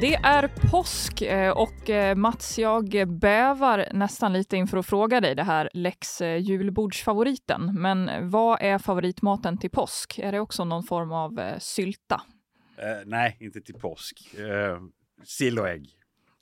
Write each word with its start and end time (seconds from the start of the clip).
Det 0.00 0.14
är 0.14 0.70
påsk 0.70 1.22
eh, 1.22 1.50
och 1.50 1.90
eh, 1.90 2.16
Mats, 2.16 2.58
jag 2.58 3.08
bävar 3.08 3.88
nästan 3.92 4.32
lite 4.32 4.56
inför 4.56 4.78
att 4.78 4.86
fråga 4.86 5.20
dig 5.20 5.34
det 5.34 5.42
här 5.42 5.70
Lex 5.72 6.20
eh, 6.20 6.36
julbordsfavoriten. 6.36 7.70
Men 7.74 8.30
vad 8.30 8.62
är 8.62 8.78
favoritmaten 8.78 9.58
till 9.58 9.70
påsk? 9.70 10.18
Är 10.18 10.32
det 10.32 10.40
också 10.40 10.64
någon 10.64 10.82
form 10.82 11.12
av 11.12 11.40
sylta? 11.58 12.14
Uh, 12.78 13.06
nej, 13.06 13.36
inte 13.40 13.60
till 13.60 13.74
påsk. 13.74 14.34
Uh, 14.38 14.80
sill 15.24 15.58
och 15.58 15.68
ägg. 15.68 15.88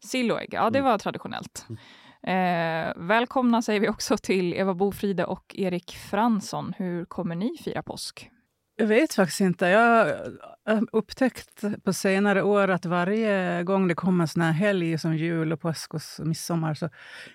Sill 0.05 0.33
och 0.33 0.41
ägg, 0.41 0.48
ja 0.52 0.70
det 0.70 0.78
mm. 0.78 0.84
var 0.84 0.92
mm. 0.92 0.98
traditionellt. 0.98 1.66
Uh, 1.70 3.06
välkomna 3.06 3.62
säger 3.62 3.80
vi 3.80 3.88
också 3.88 4.16
till 4.16 4.55
Eva 4.55 4.75
Bofride 4.75 5.25
och 5.25 5.55
Erik 5.59 5.97
Fransson. 6.11 6.75
Hur 6.77 7.05
kommer 7.05 7.34
ni 7.34 7.59
fira 7.64 7.83
påsk? 7.83 8.30
Jag 8.77 8.86
vet 8.86 9.14
faktiskt 9.14 9.41
inte. 9.41 9.66
Jag 9.66 10.16
upptäckt 10.93 11.65
på 11.84 11.93
senare 11.93 12.43
år 12.43 12.69
att 12.69 12.87
varje 12.87 13.62
gång 13.62 13.88
det 13.88 13.95
kommer 13.95 14.25
en 14.25 14.29
sån 14.29 14.43
här 14.43 14.52
helg 14.52 14.98
som 14.98 15.16
jul, 15.16 15.52
och 15.52 15.61
påsk 15.61 15.95
och 15.95 16.01
midsommar 16.19 16.75
så 16.75 16.89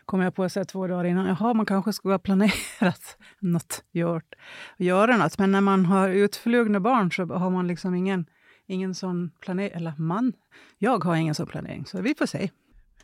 kommer 0.05 0.23
jag 0.23 0.35
på 0.35 0.49
sig 0.49 0.65
två 0.65 0.87
dagar 0.87 1.03
innan 1.03 1.27
jaha, 1.27 1.53
man 1.53 1.65
kanske 1.65 1.93
skulle 1.93 2.13
ha 2.13 2.19
planerat 2.19 3.17
något, 3.39 3.83
gjort, 3.91 4.35
göra 4.77 5.17
något. 5.17 5.37
Men 5.37 5.51
när 5.51 5.61
man 5.61 5.85
har 5.85 6.09
utflugna 6.09 6.79
barn 6.79 7.11
så 7.11 7.25
har 7.25 7.49
man 7.49 7.67
liksom 7.67 7.95
ingen, 7.95 8.25
ingen 8.67 8.95
sån 8.95 9.31
planering. 9.39 9.71
Eller 9.73 9.93
man, 9.97 10.33
jag 10.77 11.03
har 11.03 11.15
ingen 11.15 11.35
sån 11.35 11.47
planering, 11.47 11.85
så 11.85 12.01
vi 12.01 12.15
får 12.15 12.25
se. 12.25 12.49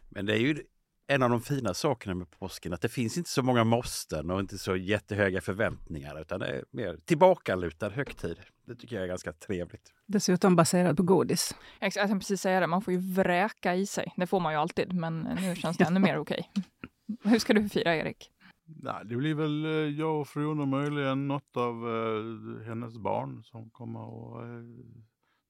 Men 0.10 0.26
det 0.26 0.34
är 0.34 0.40
ju 0.40 0.64
en 1.08 1.24
av 1.24 1.30
de 1.30 1.42
fina 1.42 1.74
sakerna 1.74 2.16
med 2.16 2.32
påsken 2.32 2.74
att 2.74 2.82
det 2.82 2.90
finns 2.90 3.18
inte 3.18 3.30
så 3.30 3.44
många 3.44 3.64
måsten 3.64 4.32
och 4.32 4.40
inte 4.40 4.58
så 4.58 4.76
jättehöga 4.76 5.42
förväntningar 5.42 6.22
utan 6.22 6.40
det 6.40 6.48
är 6.48 6.64
mer 6.72 6.98
tillbakalutad 7.06 7.90
högtid. 7.90 8.38
Det 8.66 8.76
tycker 8.76 8.96
jag 8.96 9.04
är 9.04 9.08
ganska 9.08 9.34
trevligt. 9.34 9.94
Dessutom 10.06 10.56
baserat 10.56 10.98
på 10.98 11.04
godis. 11.04 11.56
Jag 11.80 11.94
tänkte 11.94 12.16
precis 12.16 12.42
säga 12.42 12.60
det, 12.60 12.68
man 12.68 12.82
får 12.82 12.94
ju 12.94 13.00
vräka 13.00 13.76
i 13.76 13.86
sig. 13.86 14.14
Det 14.18 14.28
får 14.28 14.40
man 14.40 14.54
ju 14.54 14.60
alltid, 14.60 14.94
men 14.94 15.20
nu 15.42 15.56
känns 15.56 15.78
det 15.78 15.84
ännu 15.88 16.00
mer 16.00 16.18
okej. 16.18 16.50
Okay. 16.52 17.32
Hur 17.32 17.40
ska 17.40 17.54
du 17.54 17.70
fira, 17.70 17.96
Erik? 17.96 18.32
Nej, 18.66 19.02
det 19.06 19.16
blir 19.16 19.36
väl 19.36 19.66
eh, 19.66 19.72
jag 19.72 20.22
och 20.22 20.28
frun 20.28 20.60
och 20.60 20.68
möjligen 20.68 21.28
något 21.28 21.58
av 21.58 21.88
uh, 21.88 22.62
hennes 22.62 22.98
barn 22.98 23.44
som 23.44 23.70
kommer 23.70 24.00
att 24.00 24.44
uh, 24.44 24.64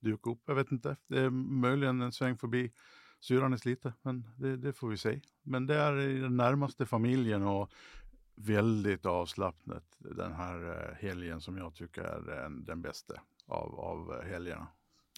dyka 0.01 0.29
upp. 0.29 0.41
Jag 0.45 0.55
vet 0.55 0.71
inte. 0.71 0.95
Det 1.07 1.19
är 1.19 1.29
möjligen 1.29 2.01
en 2.01 2.11
sväng 2.11 2.37
förbi 2.37 2.71
Syran 3.19 3.53
är 3.53 3.57
sliten, 3.57 3.93
men 4.01 4.29
det, 4.35 4.57
det, 4.57 4.73
får 4.73 4.89
vi 4.89 4.97
se. 4.97 5.19
Men 5.43 5.67
det 5.67 5.75
är 5.75 5.99
i 5.99 6.19
den 6.19 6.37
närmaste 6.37 6.85
familjen 6.85 7.43
och 7.43 7.71
väldigt 8.35 9.05
avslappnat 9.05 9.83
den 9.97 10.33
här 10.33 10.69
eh, 10.69 10.95
helgen 10.95 11.41
som 11.41 11.57
jag 11.57 11.75
tycker 11.75 12.01
är 12.01 12.21
den, 12.21 12.65
den 12.65 12.81
bästa 12.81 13.13
av, 13.47 13.79
av 13.79 14.13
eh, 14.13 14.31
helgerna. 14.31 14.67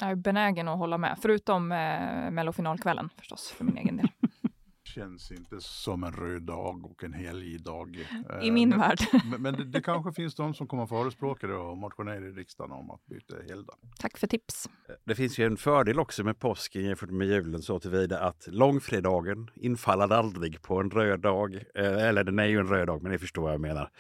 Jag 0.02 0.12
är 0.12 0.16
benägen 0.16 0.68
att 0.68 0.78
hålla 0.78 0.98
med, 0.98 1.18
förutom 1.22 1.72
eh, 1.72 2.32
mellofinalkvällen 2.32 3.10
förstås, 3.18 3.50
för 3.50 3.66
min 3.66 3.78
egen 3.78 3.98
del 3.98 4.10
känns 4.90 5.32
inte 5.32 5.62
som 5.62 6.04
en 6.04 6.12
röd 6.12 6.42
dag 6.42 6.86
och 6.86 7.04
en 7.04 7.14
helgdag. 7.14 7.96
I 8.42 8.48
eh, 8.48 8.54
min 8.54 8.70
men, 8.70 8.80
värld. 8.80 9.00
Men, 9.32 9.42
men 9.42 9.54
det, 9.54 9.66
det, 9.66 9.82
kanske 9.82 10.12
finns 10.12 10.36
de 10.36 10.54
som 10.54 10.68
kommer 10.68 10.86
förespråka 10.86 11.48
det 11.48 11.56
och 11.56 11.78
motionera 11.78 12.26
i 12.26 12.32
riksdagen 12.32 12.72
om 12.72 12.92
att 12.92 13.06
byta 13.06 13.36
helgdag. 13.50 13.76
Tack 14.00 14.18
för 14.18 14.28
tips. 14.28 14.70
Eh, 14.90 14.96
det 15.04 15.16
finns 15.16 15.38
ju 15.40 15.46
en 15.46 15.58
fördel 15.58 16.00
också 16.00 16.24
med 16.24 16.40
påsken 16.40 16.84
jämfört 16.84 17.10
med 17.10 17.28
julen 17.28 17.62
så 17.62 17.80
tillvida 17.80 18.20
att 18.20 18.48
långfredagen 18.48 19.50
infaller 19.56 20.14
aldrig 20.14 20.62
på 20.62 20.80
en 20.80 20.90
röd 20.90 21.20
dag. 21.20 21.56
Eh, 21.56 22.08
eller 22.08 22.24
den 22.24 22.40
är 22.40 22.46
ju 22.46 22.60
en 22.60 22.68
röd 22.68 22.88
dag, 22.88 23.04
men 23.04 23.12
ni 23.12 23.18
förstår 23.18 23.42
vad 23.42 23.54
jag 23.54 23.62
menar. 23.62 23.92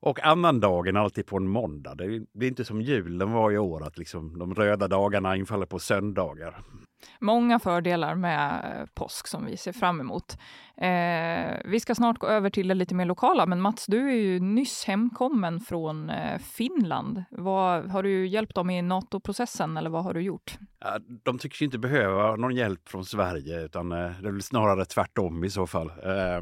Och 0.00 0.26
annandagen 0.26 0.96
alltid 0.96 1.26
på 1.26 1.36
en 1.36 1.48
måndag. 1.48 1.94
Det 1.94 2.04
är, 2.04 2.26
det 2.32 2.46
är 2.46 2.48
inte 2.48 2.64
som 2.64 2.80
julen 2.80 3.32
var 3.32 3.52
i 3.52 3.58
år, 3.58 3.86
att 3.86 3.98
liksom 3.98 4.38
de 4.38 4.54
röda 4.54 4.88
dagarna 4.88 5.36
infaller 5.36 5.66
på 5.66 5.78
söndagar. 5.78 6.62
Många 7.20 7.58
fördelar 7.58 8.14
med 8.14 8.50
eh, 8.64 8.86
påsk 8.94 9.26
som 9.26 9.46
vi 9.46 9.56
ser 9.56 9.72
fram 9.72 10.00
emot. 10.00 10.38
Eh, 10.76 11.60
vi 11.64 11.80
ska 11.80 11.94
snart 11.94 12.18
gå 12.18 12.26
över 12.26 12.50
till 12.50 12.68
det 12.68 12.74
lite 12.74 12.94
mer 12.94 13.04
lokala, 13.04 13.46
men 13.46 13.60
Mats, 13.60 13.86
du 13.86 14.10
är 14.10 14.16
ju 14.16 14.40
nyss 14.40 14.84
hemkommen 14.84 15.60
från 15.60 16.10
eh, 16.10 16.38
Finland. 16.38 17.24
Vad, 17.30 17.90
har 17.90 18.02
du 18.02 18.26
hjälpt 18.26 18.54
dem 18.54 18.70
i 18.70 18.82
NATO-processen 18.82 19.76
eller 19.76 19.90
vad 19.90 20.04
har 20.04 20.14
du 20.14 20.20
gjort? 20.20 20.58
De 21.22 21.38
tycks 21.38 21.62
inte 21.62 21.78
behöva 21.78 22.36
någon 22.36 22.54
hjälp 22.54 22.88
från 22.88 23.04
Sverige, 23.04 23.64
utan 23.64 23.92
eh, 23.92 24.10
det 24.22 24.28
är 24.28 24.40
snarare 24.40 24.84
tvärtom 24.84 25.44
i 25.44 25.50
så 25.50 25.66
fall. 25.66 25.88
Eh, 25.88 26.40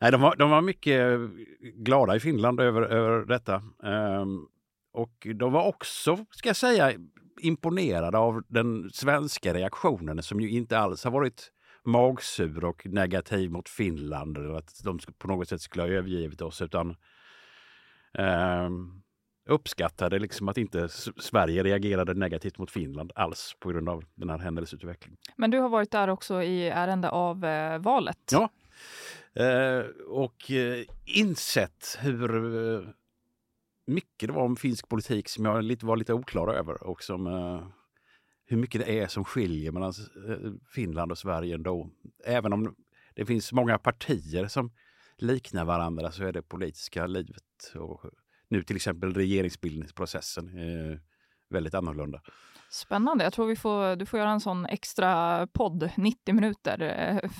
nej, 0.00 0.12
de, 0.12 0.20
var, 0.20 0.36
de 0.36 0.50
var 0.50 0.62
mycket 0.62 1.20
glada 1.74 2.16
i 2.16 2.20
Finland 2.20 2.60
över, 2.60 2.82
över 2.82 3.26
detta. 3.26 3.54
Eh, 3.84 4.24
och 4.92 5.26
de 5.34 5.52
var 5.52 5.66
också, 5.66 6.26
ska 6.30 6.48
jag 6.48 6.56
säga, 6.56 6.92
imponerade 7.40 8.18
av 8.18 8.42
den 8.48 8.90
svenska 8.92 9.54
reaktionen 9.54 10.22
som 10.22 10.40
ju 10.40 10.50
inte 10.50 10.78
alls 10.78 11.04
har 11.04 11.10
varit 11.10 11.52
magsur 11.84 12.64
och 12.64 12.86
negativ 12.86 13.50
mot 13.50 13.68
Finland 13.68 14.38
eller 14.38 14.54
att 14.54 14.80
de 14.84 14.98
på 15.18 15.28
något 15.28 15.48
sätt 15.48 15.60
skulle 15.60 15.82
ha 15.82 15.88
övergivit 15.88 16.42
oss 16.42 16.62
utan 16.62 16.96
eh, 18.18 18.70
uppskattade 19.48 20.18
liksom 20.18 20.48
att 20.48 20.58
inte 20.58 20.88
Sverige 21.16 21.62
reagerade 21.62 22.14
negativt 22.14 22.58
mot 22.58 22.70
Finland 22.70 23.12
alls 23.14 23.56
på 23.60 23.68
grund 23.68 23.88
av 23.88 24.04
den 24.14 24.30
här 24.30 24.38
händelseutvecklingen. 24.38 25.18
Men 25.36 25.50
du 25.50 25.58
har 25.58 25.68
varit 25.68 25.90
där 25.90 26.08
också 26.08 26.42
i 26.42 26.68
ärende 26.68 27.10
av 27.10 27.44
eh, 27.44 27.78
valet. 27.78 28.32
Ja, 28.32 28.50
eh, 29.42 29.84
och 30.08 30.50
eh, 30.50 30.84
insett 31.04 31.98
hur 32.00 32.46
eh, 32.74 32.88
mycket 33.86 34.28
det 34.28 34.32
var 34.32 34.42
om 34.42 34.56
finsk 34.56 34.88
politik 34.88 35.28
som 35.28 35.44
jag 35.44 35.64
lite, 35.64 35.86
var 35.86 35.96
lite 35.96 36.14
oklar 36.14 36.48
över 36.48 36.82
och 36.82 37.02
som 37.02 37.26
uh, 37.26 37.66
hur 38.46 38.56
mycket 38.56 38.86
det 38.86 39.00
är 39.00 39.06
som 39.06 39.24
skiljer 39.24 39.72
mellan 39.72 39.92
uh, 40.28 40.52
Finland 40.74 41.12
och 41.12 41.18
Sverige 41.18 41.54
ändå. 41.54 41.90
Även 42.24 42.52
om 42.52 42.74
det 43.14 43.26
finns 43.26 43.52
många 43.52 43.78
partier 43.78 44.46
som 44.46 44.72
liknar 45.16 45.64
varandra 45.64 46.12
så 46.12 46.24
är 46.24 46.32
det 46.32 46.42
politiska 46.42 47.06
livet 47.06 47.72
och 47.74 48.00
nu 48.48 48.62
till 48.62 48.76
exempel 48.76 49.14
regeringsbildningsprocessen 49.14 50.58
uh, 50.58 50.98
väldigt 51.50 51.74
annorlunda. 51.74 52.20
Spännande. 52.70 53.24
Jag 53.24 53.32
tror 53.32 53.46
vi 53.46 53.56
får, 53.56 53.96
du 53.96 54.06
får 54.06 54.18
göra 54.18 54.30
en 54.30 54.40
sån 54.40 54.66
extra 54.66 55.46
podd, 55.46 55.90
90 55.96 56.34
minuter, 56.34 57.30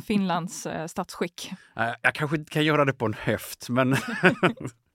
Finlands 0.00 0.66
statsskick. 0.86 1.52
Jag 2.02 2.14
kanske 2.14 2.36
inte 2.36 2.52
kan 2.52 2.64
göra 2.64 2.84
det 2.84 2.92
på 2.92 3.06
en 3.06 3.14
höft, 3.14 3.68
men 3.68 3.96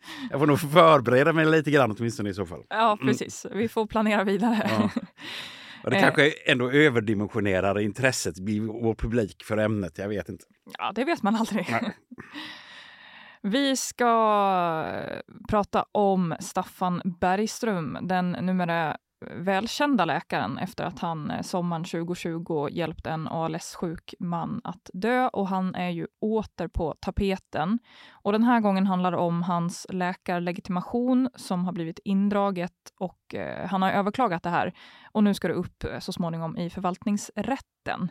Jag 0.30 0.40
får 0.40 0.46
nog 0.46 0.60
förbereda 0.60 1.32
mig 1.32 1.46
lite 1.46 1.70
grann 1.70 1.96
åtminstone 1.98 2.30
i 2.30 2.34
så 2.34 2.46
fall. 2.46 2.64
Ja, 2.68 2.92
mm. 2.92 3.06
precis. 3.06 3.44
Mm. 3.44 3.58
Vi 3.58 3.68
får 3.68 3.86
planera 3.86 4.24
vidare. 4.24 4.70
Ja. 4.70 4.90
Och 5.84 5.90
det 5.90 5.96
eh. 5.96 6.02
kanske 6.02 6.30
ändå 6.46 6.70
överdimensionerar 6.70 7.78
intresset 7.78 8.38
i 8.38 8.60
vår 8.60 8.94
publik 8.94 9.44
för 9.44 9.56
ämnet. 9.56 9.98
Jag 9.98 10.08
vet 10.08 10.28
inte. 10.28 10.44
Ja, 10.78 10.92
det 10.94 11.04
vet 11.04 11.22
man 11.22 11.36
aldrig. 11.36 11.66
Vi 13.42 13.76
ska 13.76 14.84
prata 15.48 15.84
om 15.92 16.34
Staffan 16.40 17.02
Bergström, 17.20 17.98
den 18.02 18.30
numera 18.32 18.96
välkända 19.20 20.04
läkaren 20.04 20.58
efter 20.58 20.84
att 20.84 20.98
han 20.98 21.30
eh, 21.30 21.42
sommaren 21.42 21.84
2020 21.84 22.68
hjälpt 22.70 23.06
en 23.06 23.28
ALS-sjuk 23.28 24.14
man 24.18 24.60
att 24.64 24.90
dö 24.92 25.28
och 25.28 25.48
han 25.48 25.74
är 25.74 25.90
ju 25.90 26.06
åter 26.20 26.68
på 26.68 26.94
tapeten. 27.00 27.78
Och 28.10 28.32
den 28.32 28.44
här 28.44 28.60
gången 28.60 28.86
handlar 28.86 29.10
det 29.10 29.16
om 29.16 29.42
hans 29.42 29.86
läkarlegitimation 29.90 31.30
som 31.34 31.64
har 31.64 31.72
blivit 31.72 32.00
indraget 32.04 32.92
och 32.98 33.34
eh, 33.34 33.68
han 33.68 33.82
har 33.82 33.90
överklagat 33.90 34.42
det 34.42 34.50
här 34.50 34.74
och 35.12 35.24
nu 35.24 35.34
ska 35.34 35.48
det 35.48 35.54
upp 35.54 35.84
eh, 35.84 35.98
så 35.98 36.12
småningom 36.12 36.56
i 36.56 36.70
förvaltningsrätten. 36.70 38.10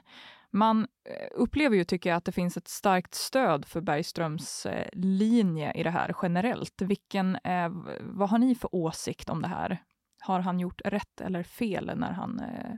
Man 0.51 0.81
eh, 0.81 1.27
upplever 1.31 1.75
ju, 1.75 1.83
tycker 1.83 2.09
jag, 2.09 2.17
att 2.17 2.25
det 2.25 2.31
finns 2.31 2.57
ett 2.57 2.67
starkt 2.67 3.15
stöd 3.15 3.65
för 3.65 3.81
Bergströms 3.81 4.67
linje 4.93 5.71
i 5.73 5.83
det 5.83 5.89
här 5.89 6.15
generellt. 6.21 6.81
Vilken 6.81 7.35
eh, 7.35 7.69
vad 8.01 8.29
har 8.29 8.37
ni 8.37 8.55
för 8.55 8.75
åsikt 8.75 9.29
om 9.29 9.41
det 9.41 9.47
här? 9.47 9.81
Har 10.27 10.39
han 10.39 10.59
gjort 10.59 10.81
rätt 10.85 11.21
eller 11.21 11.43
fel 11.43 11.91
när 11.95 12.11
han 12.11 12.39
eh, 12.39 12.75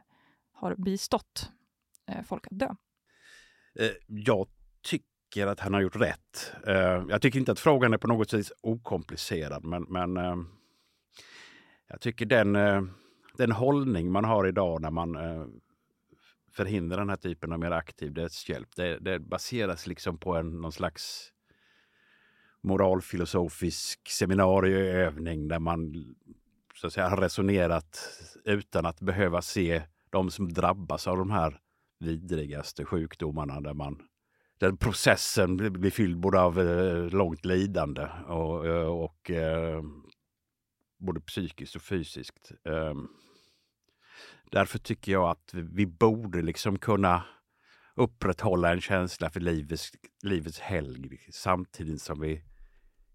har 0.53 0.75
bistått 0.75 1.51
eh, 2.07 2.23
folk 2.23 2.47
att 2.47 2.59
dö? 2.59 2.75
Eh, 3.79 3.91
jag 4.07 4.47
tycker 4.81 5.47
att 5.47 5.59
han 5.59 5.73
har 5.73 5.81
gjort 5.81 5.95
rätt. 5.95 6.53
Eh, 6.67 7.03
jag 7.09 7.21
tycker 7.21 7.39
inte 7.39 7.51
att 7.51 7.59
frågan 7.59 7.93
är 7.93 7.97
på 7.97 8.07
något 8.07 8.29
sätt 8.29 8.51
okomplicerad, 8.61 9.63
men, 9.63 9.83
men 9.83 10.17
eh, 10.17 10.35
jag 11.87 12.01
tycker 12.01 12.25
den, 12.25 12.55
eh, 12.55 12.81
den 13.37 13.51
hållning 13.51 14.11
man 14.11 14.25
har 14.25 14.47
idag 14.47 14.81
när 14.81 14.91
man 14.91 15.15
eh, 15.15 15.45
förhindra 16.51 16.97
den 16.97 17.09
här 17.09 17.17
typen 17.17 17.51
av 17.51 17.59
mer 17.59 17.71
aktiv 17.71 18.13
dödshjälp. 18.13 18.75
Det, 18.75 18.99
det 18.99 19.19
baseras 19.19 19.87
liksom 19.87 20.17
på 20.17 20.35
en, 20.35 20.61
någon 20.61 20.71
slags 20.71 21.31
moralfilosofisk 22.61 24.09
seminarieövning 24.09 25.47
där 25.47 25.59
man 25.59 25.93
så 26.79 26.87
att 26.87 26.93
säga, 26.93 27.09
har 27.09 27.17
resonerat 27.17 28.19
utan 28.45 28.85
att 28.85 29.01
behöva 29.01 29.41
se 29.41 29.81
de 30.09 30.31
som 30.31 30.53
drabbas 30.53 31.07
av 31.07 31.17
de 31.17 31.31
här 31.31 31.59
vidrigaste 31.99 32.85
sjukdomarna 32.85 33.61
där 33.61 33.73
man 33.73 34.01
den 34.57 34.77
processen 34.77 35.57
blir 35.57 35.91
fylld 35.91 36.19
både 36.19 36.41
av 36.41 36.59
eh, 36.59 37.09
långt 37.09 37.45
lidande 37.45 38.07
och, 38.27 38.67
eh, 38.67 38.87
och 38.87 39.31
eh, 39.31 39.83
både 40.97 41.21
psykiskt 41.21 41.75
och 41.75 41.81
fysiskt. 41.81 42.51
Eh, 42.63 42.93
därför 44.51 44.79
tycker 44.79 45.11
jag 45.11 45.29
att 45.29 45.53
vi 45.53 45.85
borde 45.85 46.41
liksom 46.41 46.79
kunna 46.79 47.23
upprätthålla 47.95 48.71
en 48.71 48.81
känsla 48.81 49.29
för 49.29 49.39
livets, 49.39 49.91
livets 50.23 50.59
helgd 50.59 51.13
samtidigt 51.31 52.01
som 52.01 52.19
vi 52.19 52.43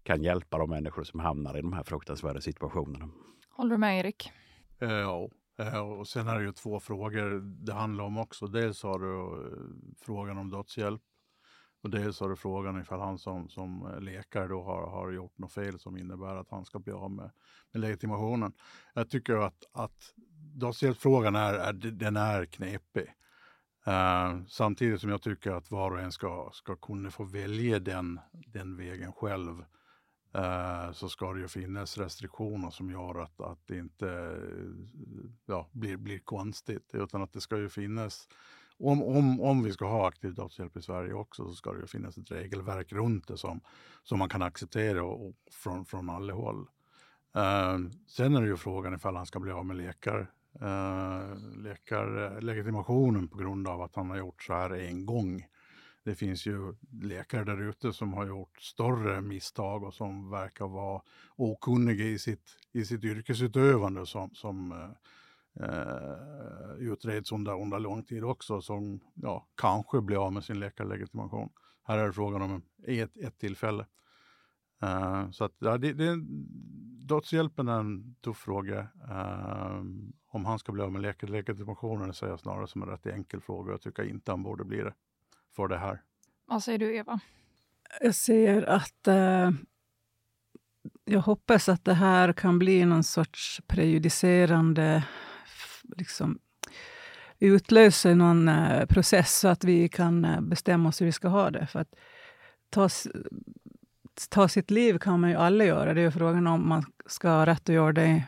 kan 0.03 0.23
hjälpa 0.23 0.57
de 0.57 0.69
människor 0.69 1.03
som 1.03 1.19
hamnar 1.19 1.57
i 1.57 1.61
de 1.61 1.73
här 1.73 1.83
fruktansvärda 1.83 2.41
situationerna. 2.41 3.09
Håller 3.55 3.71
du 3.71 3.77
med 3.77 3.99
Erik? 3.99 4.31
Eh, 4.79 4.89
ja, 4.89 5.29
eh, 5.59 5.79
och 5.79 6.07
sen 6.07 6.27
är 6.27 6.39
det 6.39 6.45
ju 6.45 6.51
två 6.51 6.79
frågor 6.79 7.41
det 7.65 7.73
handlar 7.73 8.03
om 8.03 8.17
också. 8.17 8.47
Dels 8.47 8.83
har 8.83 8.99
du 8.99 9.45
eh, 9.47 9.95
frågan 10.01 10.37
om 10.37 10.49
dödshjälp 10.49 11.01
och 11.83 11.89
dels 11.89 12.19
har 12.19 12.29
du 12.29 12.35
frågan 12.35 12.81
ifall 12.81 12.99
han 12.99 13.17
som, 13.17 13.49
som 13.49 13.97
läkare 13.99 14.47
då 14.47 14.63
har, 14.63 14.89
har 14.89 15.11
gjort 15.11 15.37
något 15.37 15.53
fel 15.53 15.79
som 15.79 15.97
innebär 15.97 16.35
att 16.35 16.49
han 16.49 16.65
ska 16.65 16.79
bli 16.79 16.93
av 16.93 17.11
med, 17.11 17.31
med 17.71 17.81
legitimationen. 17.81 18.53
Jag 18.93 19.09
tycker 19.09 19.35
att, 19.35 19.63
att 19.71 20.13
dödshjälpsfrågan 20.55 21.35
är, 21.35 21.53
är, 21.53 21.73
den 21.73 22.17
är 22.17 22.45
knepig. 22.45 23.13
Uh, 23.87 24.45
samtidigt 24.47 25.01
som 25.01 25.09
jag 25.09 25.21
tycker 25.21 25.51
att 25.51 25.71
var 25.71 25.91
och 25.91 25.99
en 25.99 26.11
ska, 26.11 26.49
ska 26.53 26.75
kunna 26.75 27.11
få 27.11 27.23
välja 27.23 27.79
den, 27.79 28.19
den 28.31 28.77
vägen 28.77 29.13
själv. 29.13 29.65
Eh, 30.35 30.91
så 30.91 31.09
ska 31.09 31.33
det 31.33 31.39
ju 31.39 31.47
finnas 31.47 31.97
restriktioner 31.97 32.69
som 32.69 32.91
gör 32.91 33.21
att, 33.21 33.41
att 33.41 33.59
det 33.67 33.77
inte 33.77 34.39
ja, 35.45 35.69
blir, 35.71 35.97
blir 35.97 36.19
konstigt. 36.19 36.89
Utan 36.93 37.21
att 37.21 37.33
det 37.33 37.41
ska 37.41 37.57
ju 37.57 37.69
finnas, 37.69 38.27
om, 38.79 39.03
om, 39.03 39.41
om 39.41 39.63
vi 39.63 39.73
ska 39.73 39.85
ha 39.85 40.07
aktiv 40.07 40.33
dödshjälp 40.33 40.77
i 40.77 40.81
Sverige 40.81 41.13
också, 41.13 41.47
så 41.47 41.53
ska 41.53 41.73
det 41.73 41.79
ju 41.79 41.87
finnas 41.87 42.17
ett 42.17 42.31
regelverk 42.31 42.93
runt 42.93 43.27
det 43.27 43.37
som, 43.37 43.61
som 44.03 44.19
man 44.19 44.29
kan 44.29 44.41
acceptera 44.41 45.03
och, 45.03 45.27
och 45.27 45.35
från, 45.51 45.85
från 45.85 46.09
alla 46.09 46.33
håll. 46.33 46.67
Uh, 47.37 47.89
sen 48.07 48.35
är 48.35 48.41
det 48.41 48.47
ju 48.47 48.57
frågan 48.57 48.95
ifall 48.95 49.15
han 49.15 49.25
ska 49.25 49.39
bli 49.39 49.51
av 49.51 49.65
med 49.65 49.77
läkare 49.77 50.27
eh, 50.61 51.37
läkarlegitimationen 51.57 53.23
eh, 53.23 53.29
på 53.29 53.37
grund 53.37 53.67
av 53.67 53.81
att 53.81 53.95
han 53.95 54.09
har 54.09 54.17
gjort 54.17 54.43
så 54.43 54.53
här 54.53 54.69
en 54.69 55.05
gång. 55.05 55.45
Det 56.05 56.15
finns 56.15 56.45
ju 56.45 56.75
läkare 57.01 57.43
där 57.43 57.61
ute 57.61 57.93
som 57.93 58.13
har 58.13 58.25
gjort 58.25 58.61
större 58.61 59.21
misstag 59.21 59.83
och 59.83 59.93
som 59.93 60.29
verkar 60.29 60.67
vara 60.67 61.01
okunniga 61.35 62.05
i 62.05 62.19
sitt, 62.19 62.57
i 62.71 62.85
sitt 62.85 63.03
yrkesutövande 63.03 64.05
som, 64.05 64.29
som 64.33 64.71
eh, 64.71 65.65
eh 65.65 66.75
utreds 66.79 67.31
under, 67.31 67.61
under 67.61 67.79
lång 67.79 68.03
tid 68.03 68.23
också, 68.23 68.61
som 68.61 68.99
ja, 69.13 69.47
kanske 69.55 70.01
blir 70.01 70.25
av 70.25 70.33
med 70.33 70.43
sin 70.43 70.59
läkarlegitimation. 70.59 71.49
Här 71.83 71.97
är 71.97 72.07
det 72.07 72.13
frågan 72.13 72.41
om 72.41 72.61
ett, 72.87 73.17
ett 73.17 73.37
tillfälle. 73.37 73.85
Uh, 74.83 75.31
så 75.31 75.43
att, 75.43 75.53
ja, 75.59 75.77
det, 75.77 75.93
det, 75.93 76.15
dödshjälpen 77.07 77.67
är 77.67 77.79
en 77.79 78.15
tuff 78.21 78.37
fråga. 78.37 78.87
Uh, 79.09 79.83
om 80.27 80.45
han 80.45 80.59
ska 80.59 80.71
bli 80.71 80.83
av 80.83 80.91
med 80.91 81.01
läkarlegitimationen 81.01 82.13
ser 82.13 82.27
jag 82.27 82.39
snarare 82.39 82.67
som 82.67 82.81
en 82.81 82.89
rätt 82.89 83.05
enkel 83.05 83.41
fråga. 83.41 83.71
Jag 83.71 83.81
tycker 83.81 84.03
inte 84.03 84.31
han 84.31 84.43
borde 84.43 84.63
bli 84.63 84.77
det 84.77 84.93
för 85.55 85.67
det 85.67 85.77
här. 85.77 86.01
Vad 86.45 86.63
säger 86.63 86.79
du, 86.79 86.95
Eva? 86.95 87.19
Jag 88.01 88.15
säger 88.15 88.69
att 88.69 89.07
uh, 89.07 89.51
jag 91.05 91.21
hoppas 91.21 91.69
att 91.69 91.85
det 91.85 91.93
här 91.93 92.33
kan 92.33 92.59
bli 92.59 92.85
någon 92.85 93.03
sorts 93.03 93.61
prejudicerande 93.67 95.03
liksom, 95.97 96.39
utlöser 97.39 98.15
någon 98.15 98.49
uh, 98.49 98.85
process 98.85 99.39
så 99.39 99.47
att 99.47 99.63
vi 99.63 99.89
kan 99.89 100.25
uh, 100.25 100.41
bestämma 100.41 100.89
oss 100.89 101.01
hur 101.01 101.05
vi 101.05 101.11
ska 101.11 101.27
ha 101.27 101.51
det. 101.51 101.67
För 101.67 101.79
att 101.79 101.95
ta, 102.69 102.89
ta 104.29 104.47
sitt 104.47 104.71
liv 104.71 104.97
kan 104.97 105.19
man 105.19 105.29
ju 105.29 105.35
alla 105.35 105.65
göra. 105.65 105.93
Det 105.93 106.01
är 106.01 106.11
frågan 106.11 106.47
om 106.47 106.69
man 106.69 106.83
ska 107.05 107.29
ha 107.29 107.45
rätt 107.45 107.69
att 107.69 107.75
göra 107.75 107.93
det 107.93 108.23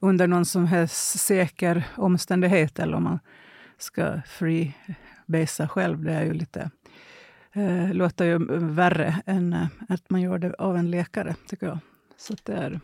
under 0.00 0.26
någon 0.26 0.44
som 0.44 0.66
helst 0.66 1.20
säker 1.20 1.84
omständighet 1.96 2.78
eller 2.78 2.96
om 2.96 3.02
man 3.02 3.18
ska 3.78 4.22
freebasea 5.26 5.68
själv. 5.68 6.04
Det 6.04 6.12
är 6.12 6.24
ju 6.24 6.32
lite, 6.32 6.70
eh, 7.52 7.94
låter 7.94 8.24
ju 8.24 8.38
värre 8.58 9.22
än 9.26 9.52
eh, 9.52 9.66
att 9.88 10.10
man 10.10 10.20
gör 10.20 10.38
det 10.38 10.54
av 10.54 10.76
en 10.76 10.90
läkare, 10.90 11.34
tycker 11.48 11.66
jag. 11.66 11.78
Så 12.16 12.34
det 12.42 12.52
är... 12.52 12.80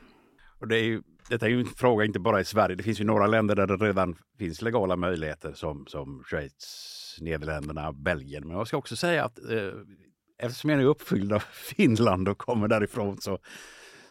Och 0.60 0.68
det 0.68 0.76
är 0.76 0.84
ju, 0.84 1.02
detta 1.28 1.46
är 1.46 1.50
ju 1.50 1.60
en 1.60 1.66
fråga 1.66 2.04
inte 2.04 2.18
bara 2.18 2.40
i 2.40 2.44
Sverige. 2.44 2.76
Det 2.76 2.82
finns 2.82 3.00
ju 3.00 3.04
några 3.04 3.26
länder 3.26 3.56
där 3.56 3.66
det 3.66 3.76
redan 3.76 4.16
finns 4.38 4.62
legala 4.62 4.96
möjligheter 4.96 5.52
som, 5.52 5.86
som 5.86 6.22
Schweiz, 6.26 7.18
Nederländerna, 7.20 7.92
Belgien. 7.92 8.46
Men 8.46 8.56
jag 8.56 8.66
ska 8.66 8.76
också 8.76 8.96
säga 8.96 9.24
att 9.24 9.38
eh, 9.38 9.72
eftersom 10.38 10.70
jag 10.70 10.80
är 10.80 10.84
uppfylld 10.84 11.32
av 11.32 11.40
Finland 11.52 12.28
och 12.28 12.38
kommer 12.38 12.68
därifrån 12.68 13.20
så, 13.20 13.38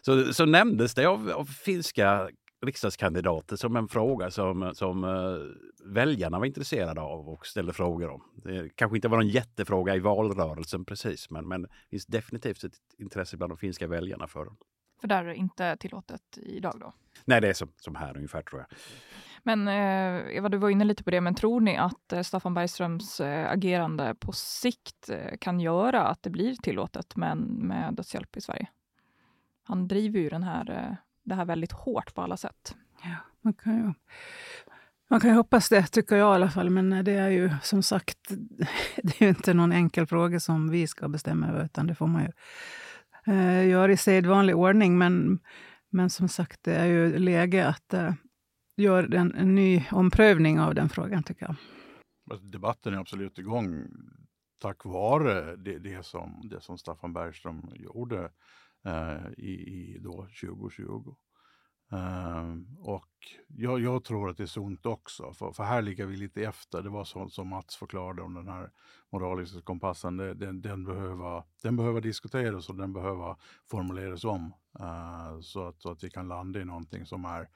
så, 0.00 0.32
så 0.32 0.44
nämndes 0.44 0.94
det 0.94 1.06
av, 1.06 1.30
av 1.30 1.44
finska 1.44 2.28
riksdagskandidater 2.62 3.56
som 3.56 3.76
en 3.76 3.88
fråga 3.88 4.30
som, 4.30 4.70
som 4.74 5.04
uh, 5.04 5.38
väljarna 5.84 6.38
var 6.38 6.46
intresserade 6.46 7.00
av 7.00 7.28
och 7.28 7.46
ställde 7.46 7.72
frågor 7.72 8.10
om. 8.10 8.22
Det 8.34 8.76
kanske 8.76 8.96
inte 8.96 9.08
var 9.08 9.16
någon 9.16 9.28
jättefråga 9.28 9.96
i 9.96 9.98
valrörelsen 9.98 10.84
precis, 10.84 11.30
men, 11.30 11.48
men 11.48 11.62
det 11.62 11.68
finns 11.90 12.06
definitivt 12.06 12.64
ett 12.64 12.78
intresse 12.98 13.36
bland 13.36 13.52
de 13.52 13.56
finska 13.56 13.86
väljarna 13.86 14.26
för 14.26 14.44
den. 14.44 14.56
För 15.00 15.08
där 15.08 15.24
är 15.24 15.28
det 15.28 15.36
inte 15.36 15.76
tillåtet 15.76 16.38
idag 16.42 16.74
då? 16.80 16.92
Nej, 17.24 17.40
det 17.40 17.48
är 17.48 17.52
som, 17.52 17.72
som 17.76 17.94
här 17.94 18.16
ungefär 18.16 18.42
tror 18.42 18.60
jag. 18.60 18.78
Men 19.42 19.68
eh, 19.68 20.36
Eva, 20.36 20.48
du 20.48 20.58
var 20.58 20.70
inne 20.70 20.84
lite 20.84 21.04
på 21.04 21.10
det, 21.10 21.20
men 21.20 21.34
tror 21.34 21.60
ni 21.60 21.76
att 21.76 22.12
eh, 22.12 22.22
Staffan 22.22 22.54
Bergströms 22.54 23.20
eh, 23.20 23.50
agerande 23.50 24.14
på 24.14 24.32
sikt 24.32 25.10
eh, 25.10 25.36
kan 25.40 25.60
göra 25.60 26.06
att 26.06 26.22
det 26.22 26.30
blir 26.30 26.54
tillåtet 26.54 27.16
med, 27.16 27.36
med 27.36 27.94
dödshjälp 27.94 28.36
i 28.36 28.40
Sverige? 28.40 28.68
Han 29.62 29.88
driver 29.88 30.20
ju 30.20 30.28
den 30.28 30.42
här, 30.42 30.70
eh, 30.70 30.96
det 31.24 31.34
här 31.34 31.44
väldigt 31.44 31.72
hårt 31.72 32.14
på 32.14 32.22
alla 32.22 32.36
sätt. 32.36 32.76
Ja, 33.02 33.16
man 33.40 33.52
kan 33.52 33.76
ju 33.76 33.92
man 35.10 35.20
kan 35.20 35.30
ju 35.30 35.36
hoppas 35.36 35.68
det, 35.68 35.86
tycker 35.86 36.16
jag 36.16 36.32
i 36.32 36.34
alla 36.34 36.50
fall. 36.50 36.70
Men 36.70 37.04
det 37.04 37.12
är 37.12 37.28
ju 37.28 37.50
som 37.62 37.82
sagt 37.82 38.18
det 39.02 39.22
är 39.22 39.28
inte 39.28 39.54
någon 39.54 39.72
enkel 39.72 40.06
fråga 40.06 40.40
som 40.40 40.70
vi 40.70 40.86
ska 40.86 41.08
bestämma 41.08 41.48
över, 41.48 41.64
utan 41.64 41.86
det 41.86 41.94
får 41.94 42.06
man 42.06 42.22
ju 42.22 42.32
eh, 43.32 43.68
göra 43.68 43.92
i 43.92 43.96
sedvanlig 43.96 44.56
ordning. 44.56 44.98
Men, 44.98 45.38
men 45.90 46.10
som 46.10 46.28
sagt, 46.28 46.62
det 46.62 46.74
är 46.74 46.86
ju 46.86 47.18
läge 47.18 47.68
att 47.68 47.94
eh, 47.94 48.12
göra 48.76 49.20
en, 49.20 49.34
en, 49.34 49.54
ny 49.54 49.84
omprövning 49.92 50.60
av 50.60 50.74
den 50.74 50.88
frågan, 50.88 51.22
tycker 51.22 51.46
jag. 51.46 51.54
Alltså, 52.30 52.46
debatten 52.46 52.94
är 52.94 52.98
absolut 52.98 53.38
igång 53.38 53.84
tack 54.60 54.84
vare 54.84 55.56
det, 55.56 55.78
det, 55.78 56.06
som, 56.06 56.48
det 56.50 56.60
som 56.60 56.78
Staffan 56.78 57.12
Bergström 57.12 57.70
gjorde 57.74 58.30
Eh, 58.84 59.32
i, 59.36 59.50
i 59.50 59.98
då 59.98 60.26
2020. 60.40 61.14
Uh, 61.92 61.98
ehm, 61.98 62.66
och 62.78 63.10
jag, 63.48 63.80
jag, 63.80 64.04
tror 64.04 64.30
att 64.30 64.36
det 64.36 64.42
är 64.42 64.46
sunt 64.46 64.86
också, 64.86 65.32
för, 65.32 65.52
för, 65.52 65.64
här 65.64 65.82
ligger 65.82 66.06
vi 66.06 66.16
lite 66.16 66.42
efter. 66.42 66.82
Det 66.82 66.90
var 66.90 67.04
så, 67.04 67.28
som 67.28 67.48
Mats 67.48 67.76
förklarade 67.76 68.22
om 68.22 68.34
den 68.34 68.48
här 68.48 68.70
moraliska 69.12 69.60
kompassen. 69.60 70.16
Det, 70.16 70.34
den, 70.34 70.60
den, 70.60 70.84
behöver, 70.84 71.42
den 71.62 71.76
behöver 71.76 72.00
diskuteras 72.00 72.68
och 72.68 72.76
den 72.76 72.92
behöver 72.92 73.36
formuleras 73.70 74.24
om. 74.24 74.54
Uh, 74.80 75.40
så, 75.40 75.66
att, 75.66 75.82
så 75.82 75.90
att 75.90 76.04
vi 76.04 76.10
kan 76.10 76.28
landa 76.28 76.60
i 76.60 76.64
någonting 76.64 77.06
som 77.06 77.24
är, 77.24 77.48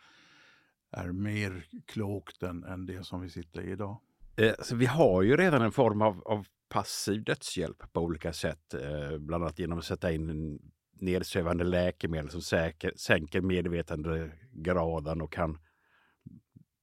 är 0.90 1.12
mer 1.12 1.66
klokt 1.86 2.42
än, 2.42 2.64
än 2.64 2.86
det 2.86 3.04
som 3.04 3.20
vi 3.20 3.30
sitter 3.30 3.60
i 3.60 3.70
idag. 3.70 4.00
Eh, 4.36 4.54
så 4.62 4.76
vi 4.76 4.86
har 4.86 5.22
ju 5.22 5.36
redan 5.36 5.62
en 5.62 5.72
form 5.72 6.02
av, 6.02 6.22
av 6.24 6.46
passiv 6.68 7.24
dödshjälp 7.24 7.92
på 7.92 8.00
olika 8.00 8.32
sätt, 8.32 8.74
eh, 8.74 9.18
bland 9.18 9.44
annat 9.44 9.58
genom 9.58 9.78
att 9.78 9.84
sätta 9.84 10.12
in 10.12 10.58
nedsövande 10.94 11.64
läkemedel 11.64 12.30
som 12.30 12.42
säker, 12.42 12.92
sänker 12.96 13.40
medvetandegraden 13.40 15.20
och 15.20 15.32
kan 15.32 15.58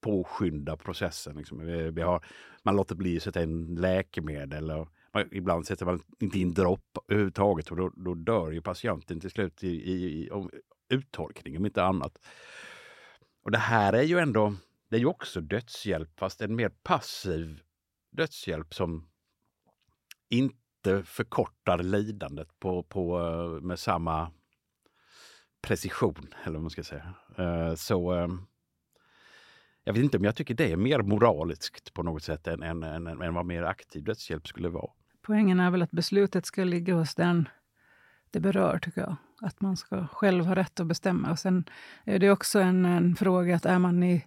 påskynda 0.02 0.78
processen. 0.78 1.36
Liksom. 1.36 1.66
Vi 1.96 2.02
har, 2.02 2.26
man 2.64 2.76
låter 2.76 2.96
bli 2.96 3.18
att 3.18 3.24
sätta 3.24 3.44
in 3.44 3.76
läkemedel. 3.76 4.72
Och 4.72 4.88
man, 5.14 5.30
ibland 5.32 5.68
sätter 5.68 5.86
man 5.86 6.04
inte 6.20 6.40
in 6.40 6.54
dropp 6.54 6.98
överhuvudtaget 7.08 7.72
och 7.72 7.78
då, 7.78 7.90
då 7.96 8.14
dör 8.14 8.52
ju 8.52 8.62
patienten 8.62 9.20
till 9.20 9.32
slut 9.32 9.64
i, 9.64 9.68
i, 9.68 9.94
i 9.94 10.30
uttorkning 10.90 11.58
om 11.58 11.66
inte 11.66 11.84
annat. 11.84 12.20
Och 13.44 13.52
det 13.52 13.58
här 13.58 13.94
är 13.94 14.04
ju 14.04 14.20
ändå, 14.20 14.54
det 14.90 14.96
är 14.96 15.00
ju 15.00 15.06
också 15.06 15.42
dödshjälp 15.42 16.20
fast 16.20 16.42
en 16.42 16.56
mer 16.56 16.70
passiv 16.70 17.62
dödshjälp 18.12 18.74
som 18.74 19.08
inte 20.30 20.61
inte 20.88 21.04
förkortar 21.04 21.78
lidandet 21.78 22.60
på, 22.60 22.84
på, 22.84 23.20
eh, 23.20 23.62
med 23.62 23.80
samma 23.80 24.32
precision, 25.62 26.34
eller 26.44 26.54
vad 26.54 26.62
man 26.62 26.70
ska 26.70 26.84
säga. 26.84 27.14
Eh, 27.38 27.76
så 27.76 28.12
ehm, 28.12 28.42
jag 29.84 29.94
vet 29.94 30.04
inte 30.04 30.18
om 30.18 30.24
jag 30.24 30.36
tycker 30.36 30.54
det 30.54 30.72
är 30.72 30.78
mer 30.78 31.00
moraliskt 31.00 31.94
på 31.94 32.04
något 32.04 32.24
sätt 32.24 32.48
än, 32.48 32.64
än, 32.64 32.84
än, 32.84 33.08
än 33.08 33.34
vad 33.34 33.46
mer 33.46 33.64
aktiv 33.64 34.04
dödshjälp 34.04 34.48
skulle 34.48 34.70
vara. 34.70 34.92
Poängen 35.22 35.60
är 35.60 35.72
väl 35.72 35.82
att 35.82 35.92
beslutet 35.92 36.46
ska 36.46 36.64
ligga 36.64 36.96
hos 36.96 37.16
den 37.16 37.50
det 38.32 38.40
berör, 38.40 38.80
tycker 38.80 39.02
jag. 39.02 39.16
Att 39.42 39.62
man 39.62 39.78
ska 39.78 40.08
själv 40.08 40.46
ha 40.46 40.56
rätt 40.56 40.80
att 40.80 40.88
bestämma. 40.88 41.32
Och 41.32 41.40
sen 41.40 41.64
är 42.04 42.20
det 42.20 42.32
också 42.32 42.60
en, 42.60 42.86
en 42.86 43.16
fråga 43.16 43.56
att 43.56 43.66
är 43.66 43.80
man 43.80 44.04
i, 44.04 44.26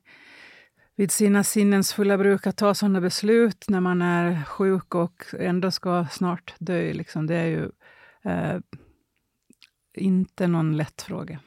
vid 0.97 1.11
sina 1.11 1.45
sinnens 1.45 1.93
fulla 1.93 2.19
bruk 2.19 2.47
att 2.47 2.57
ta 2.57 2.75
sådana 2.75 3.01
beslut 3.01 3.65
när 3.69 3.81
man 3.81 4.03
är 4.03 4.45
sjuk 4.45 4.95
och 4.95 5.25
ändå 5.39 5.71
ska 5.71 6.07
snart 6.11 6.55
dö, 6.59 6.93
liksom, 6.93 7.27
det 7.27 7.37
är 7.37 7.47
ju 7.47 7.71
eh, 8.25 8.61
inte 9.97 10.47
någon 10.47 10.77
lätt 10.77 11.03
fråga. 11.03 11.41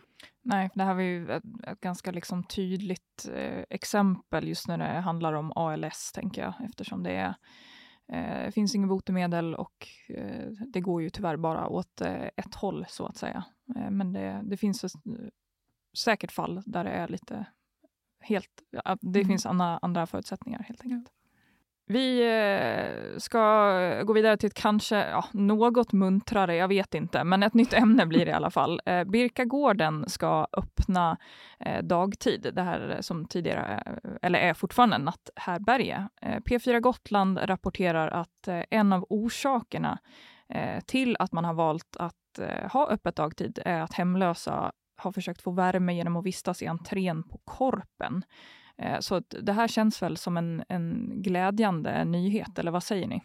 Nej, 0.44 0.70
det 0.74 0.84
här 0.84 0.94
var 0.94 1.01
ju 1.01 1.32
ett, 1.32 1.44
ett 1.68 1.80
ganska 1.82 2.12
liksom 2.12 2.44
tydligt 2.44 3.30
eh, 3.34 3.63
exempel 3.70 4.48
just 4.48 4.68
när 4.68 4.77
det 4.77 5.00
handlar 5.00 5.34
om 5.34 5.51
ALS, 5.56 6.12
tänker 6.12 6.42
jag, 6.42 6.54
eftersom 6.66 7.04
det 7.04 7.12
är 7.12 7.36
eh, 8.12 8.46
det 8.46 8.51
finns 8.51 8.75
inget 8.75 8.89
botemedel 8.89 9.56
och 9.56 9.88
eh, 10.10 10.48
det 10.74 10.82
går 10.82 11.01
ju 11.01 11.10
tyvärr 11.10 11.38
bara 11.38 11.68
åt 11.68 12.01
eh, 12.01 12.30
ett 12.36 12.56
håll, 12.56 12.86
så 12.89 13.06
att 13.06 13.18
säga. 13.18 13.44
Men 13.89 14.13
det, 14.13 14.42
det 14.44 14.58
finns 14.58 14.96
säkert 15.98 16.32
fall 16.32 16.62
där 16.66 16.84
det 16.84 16.89
är 16.89 17.08
lite 17.08 17.46
helt, 18.27 18.50
det 19.01 19.19
mm. 19.19 19.27
finns 19.27 19.46
andra, 19.46 19.79
andra 19.81 20.07
förutsättningar 20.07 20.60
helt 20.60 20.81
enkelt. 20.81 21.12
Vi 21.89 22.22
eh, 22.22 23.17
ska 23.17 24.03
gå 24.03 24.13
vidare 24.13 24.38
till 24.38 24.48
ett 24.48 24.53
kanske 24.53 25.10
ja, 25.10 25.25
något 25.31 25.93
muntrare, 25.93 26.55
jag 26.55 26.67
vet 26.67 26.93
inte, 26.93 27.24
men 27.24 27.43
ett 27.43 27.53
nytt 27.53 27.74
ämne 27.74 28.05
blir 28.05 28.25
det 28.25 28.31
i 28.31 28.34
alla 28.34 28.51
fall. 28.51 28.81
Eh, 28.86 29.03
Birkagården 29.03 30.10
ska 30.10 30.48
öppna 30.53 31.17
eh, 31.60 31.84
dagtid, 31.84 32.51
det 32.53 32.62
här 32.62 32.98
som 33.01 33.25
tidigare, 33.25 33.84
eller 34.22 34.39
är 34.39 34.53
fortfarande 34.53 34.98
natthärbärge. 34.98 36.07
P4 36.22 36.79
Gotland 36.79 37.39
rapporterar 37.43 38.07
att 38.07 38.48
en 38.69 38.93
av 38.93 39.05
orsakerna 39.10 40.00
till 40.86 41.17
att 41.19 41.31
man 41.31 41.46
har 41.46 41.53
valt 41.53 41.98
att 42.00 42.13
ha 42.72 42.89
öppet 42.89 43.15
dagtid 43.15 43.60
är 43.65 43.81
att 43.81 43.93
hemlösa 43.93 44.72
har 44.98 45.12
försökt 45.12 45.42
få 45.42 45.51
värme 45.51 45.94
genom 45.94 46.16
att 46.16 46.25
vistas 46.25 46.62
i 46.62 46.68
entrén 46.68 47.24
på 47.24 47.38
Korpen. 47.38 48.24
Eh, 48.77 49.00
så 49.00 49.20
det 49.20 49.51
här 49.54 49.68
känns 49.68 50.01
väl 50.01 50.18
som 50.18 50.38
en, 50.38 50.63
en 50.70 51.13
glädjande 51.22 52.06
nyhet, 52.06 52.60
eller 52.60 52.72
vad 52.72 52.84
säger 52.84 53.08
ni? 53.08 53.24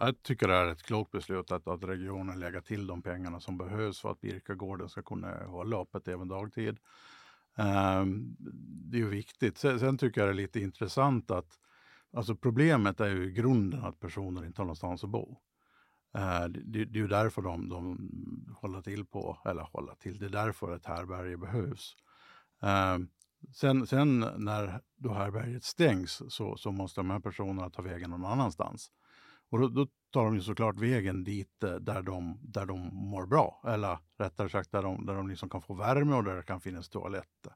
Jag 0.00 0.22
tycker 0.22 0.48
det 0.48 0.54
är 0.54 0.66
ett 0.66 0.82
klokt 0.82 1.10
beslut 1.10 1.52
att, 1.52 1.68
att 1.68 1.84
regionen 1.84 2.40
lägger 2.40 2.60
till 2.60 2.86
de 2.86 3.02
pengarna 3.02 3.40
som 3.40 3.58
behövs 3.58 4.00
för 4.00 4.10
att 4.10 4.20
Birkagården 4.20 4.88
ska 4.88 5.02
kunna 5.02 5.46
hålla 5.46 5.76
öppet 5.76 6.08
även 6.08 6.28
dagtid. 6.28 6.78
Um, 7.56 8.36
det 8.90 8.96
är 8.96 9.00
ju 9.00 9.08
viktigt. 9.08 9.58
Sen, 9.58 9.80
sen, 9.80 9.98
tycker 9.98 10.20
jag 10.20 10.28
det 10.28 10.32
är 10.32 10.34
lite 10.34 10.60
intressant 10.60 11.30
att 11.30 11.58
alltså 12.12 12.36
problemet 12.36 13.00
är 13.00 13.08
ju 13.08 13.24
i 13.24 13.32
grunden 13.32 13.84
att 13.84 14.00
personer 14.00 14.46
inte 14.46 14.60
har 14.60 14.66
någonstans 14.66 15.04
att 15.04 15.10
bo. 15.10 15.36
Eh, 16.14 16.44
det, 16.44 16.84
det, 16.84 16.98
är 16.98 17.02
ju 17.02 17.08
därför 17.08 17.42
de, 17.42 17.68
de 17.68 17.98
håller 18.60 18.82
till 18.82 19.06
på, 19.06 19.38
eller 19.44 19.62
håller 19.62 19.94
till, 19.94 20.18
det 20.18 20.26
är 20.26 20.30
därför 20.30 20.76
ett 20.76 20.86
härbärge 20.86 21.36
behövs. 21.36 21.96
Eh, 22.62 22.98
sen, 23.54 23.86
sen 23.86 24.20
när 24.36 24.80
då 24.96 25.12
härbärget 25.12 25.64
stängs 25.64 26.22
så, 26.28 26.56
så 26.56 26.72
måste 26.72 27.00
de 27.00 27.10
här 27.10 27.20
personerna 27.20 27.70
ta 27.70 27.82
vägen 27.82 28.10
någon 28.10 28.24
annanstans. 28.24 28.90
Och 29.50 29.58
då, 29.58 29.68
då 29.68 29.86
tar 30.10 30.24
de 30.24 30.34
ju 30.34 30.40
såklart 30.40 30.80
vägen 30.80 31.24
dit 31.24 31.62
eh, 31.62 31.74
där 31.74 32.02
de, 32.02 32.38
där 32.42 32.66
de 32.66 32.90
mår 32.92 33.26
bra. 33.26 33.62
Eller 33.66 33.98
rättare 34.18 34.48
sagt 34.48 34.72
där 34.72 34.82
de, 34.82 35.06
där 35.06 35.14
de 35.14 35.28
liksom 35.28 35.48
kan 35.50 35.62
få 35.62 35.74
värme 35.74 36.16
och 36.16 36.24
där 36.24 36.36
det 36.36 36.42
kan 36.42 36.60
finnas 36.60 36.88
toalett. 36.88 37.46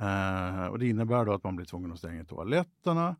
Eh, 0.00 0.66
och 0.66 0.78
det 0.78 0.88
innebär 0.88 1.24
då 1.24 1.32
att 1.32 1.44
man 1.44 1.56
blir 1.56 1.66
tvungen 1.66 1.92
att 1.92 1.98
stänga 1.98 2.24
toaletterna. 2.24 3.16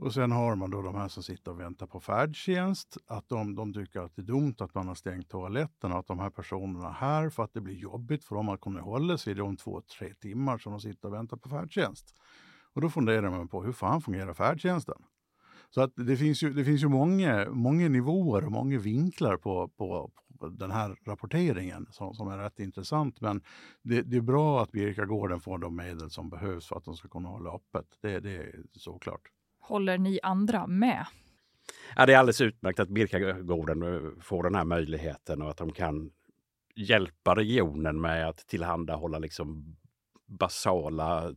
Och 0.00 0.14
sen 0.14 0.32
har 0.32 0.56
man 0.56 0.70
då 0.70 0.82
de 0.82 0.94
här 0.94 1.08
som 1.08 1.22
sitter 1.22 1.50
och 1.50 1.60
väntar 1.60 1.86
på 1.86 2.00
färdtjänst, 2.00 2.96
att 3.06 3.28
de, 3.28 3.54
de 3.54 3.74
tycker 3.74 4.00
att 4.00 4.16
det 4.16 4.22
är 4.22 4.26
dumt 4.26 4.54
att 4.58 4.74
man 4.74 4.88
har 4.88 4.94
stängt 4.94 5.28
toaletten 5.28 5.92
och 5.92 5.98
att 5.98 6.06
de 6.06 6.18
här 6.18 6.30
personerna 6.30 6.88
är 6.88 6.92
här, 6.92 7.30
för 7.30 7.42
att 7.42 7.54
det 7.54 7.60
blir 7.60 7.74
jobbigt 7.74 8.24
för 8.24 8.36
dem 8.36 8.48
att 8.48 8.60
kunna 8.60 8.80
hålla 8.80 9.18
sig 9.18 9.34
de 9.34 9.56
två, 9.56 9.80
tre 9.98 10.14
timmar 10.14 10.58
som 10.58 10.72
de 10.72 10.80
sitter 10.80 11.08
och 11.08 11.14
väntar 11.14 11.36
på 11.36 11.48
färdtjänst. 11.48 12.14
Och 12.74 12.80
då 12.80 12.90
funderar 12.90 13.30
man 13.30 13.48
på 13.48 13.62
hur 13.62 13.72
fan 13.72 14.00
fungerar 14.00 14.34
färdtjänsten? 14.34 15.02
Så 15.70 15.80
att 15.80 15.92
det 15.96 16.16
finns 16.16 16.42
ju, 16.42 16.52
det 16.52 16.64
finns 16.64 16.82
ju 16.82 16.88
många, 16.88 17.50
många 17.50 17.88
nivåer 17.88 18.44
och 18.44 18.52
många 18.52 18.78
vinklar 18.78 19.36
på, 19.36 19.68
på, 19.68 20.10
på 20.38 20.48
den 20.48 20.70
här 20.70 20.96
rapporteringen 21.04 21.86
som, 21.90 22.14
som 22.14 22.28
är 22.28 22.38
rätt 22.38 22.58
intressant. 22.58 23.20
Men 23.20 23.42
det, 23.82 24.02
det 24.02 24.16
är 24.16 24.20
bra 24.20 24.62
att 24.62 24.72
Birkagården 24.72 25.40
får 25.40 25.58
de 25.58 25.76
medel 25.76 26.10
som 26.10 26.30
behövs 26.30 26.66
för 26.66 26.76
att 26.76 26.84
de 26.84 26.96
ska 26.96 27.08
kunna 27.08 27.28
hålla 27.28 27.50
öppet. 27.50 27.86
Det, 28.00 28.20
det 28.20 28.36
är 28.36 28.62
såklart. 28.72 29.30
Håller 29.60 29.98
ni 29.98 30.20
andra 30.22 30.66
med? 30.66 31.06
Ja, 31.96 32.06
det 32.06 32.14
är 32.14 32.18
alldeles 32.18 32.40
utmärkt 32.40 32.80
att 32.80 32.88
Birkagården 32.88 33.82
eh, 33.82 34.22
får 34.22 34.42
den 34.42 34.54
här 34.54 34.64
möjligheten 34.64 35.42
och 35.42 35.50
att 35.50 35.56
de 35.56 35.72
kan 35.72 36.10
hjälpa 36.74 37.34
regionen 37.34 38.00
med 38.00 38.28
att 38.28 38.46
tillhandahålla 38.46 39.18
liksom 39.18 39.76
basala 40.26 41.34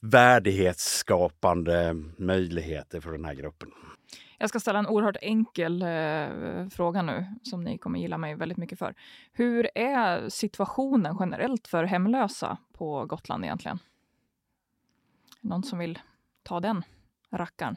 värdighetsskapande 0.00 1.94
möjligheter 2.18 3.00
för 3.00 3.12
den 3.12 3.24
här 3.24 3.34
gruppen. 3.34 3.70
Jag 4.38 4.48
ska 4.48 4.60
ställa 4.60 4.78
en 4.78 4.86
oerhört 4.86 5.16
enkel 5.20 5.82
eh, 5.82 6.68
fråga 6.70 7.02
nu 7.02 7.26
som 7.42 7.64
ni 7.64 7.78
kommer 7.78 7.98
gilla 7.98 8.18
mig 8.18 8.34
väldigt 8.34 8.58
mycket 8.58 8.78
för. 8.78 8.94
Hur 9.32 9.70
är 9.74 10.28
situationen 10.28 11.16
generellt 11.20 11.68
för 11.68 11.84
hemlösa 11.84 12.58
på 12.72 13.06
Gotland 13.06 13.44
egentligen? 13.44 13.78
Någon 15.40 15.62
som 15.62 15.78
vill 15.78 15.98
ta 16.50 16.60
den 16.60 16.82
rackaren? 17.32 17.76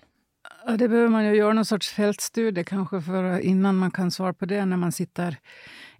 Det 0.77 0.87
behöver 0.87 1.09
man 1.09 1.25
ju 1.25 1.35
göra 1.35 1.53
någon 1.53 1.65
sorts 1.65 1.89
fältstudie 1.89 2.63
kanske 2.63 3.01
för 3.01 3.39
innan 3.39 3.75
man 3.75 3.91
kan 3.91 4.11
svara 4.11 4.33
på 4.33 4.45
det 4.45 4.65
när 4.65 4.77
man 4.77 4.91
sitter 4.91 5.37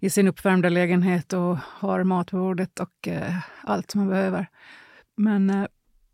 i 0.00 0.10
sin 0.10 0.28
uppvärmda 0.28 0.68
lägenhet 0.68 1.32
och 1.32 1.58
har 1.58 2.04
mat 2.04 2.30
på 2.30 2.36
bordet 2.36 2.80
och 2.80 3.08
eh, 3.08 3.34
allt 3.62 3.94
man 3.94 4.08
behöver. 4.08 4.46
Men 5.16 5.50
eh, 5.50 5.66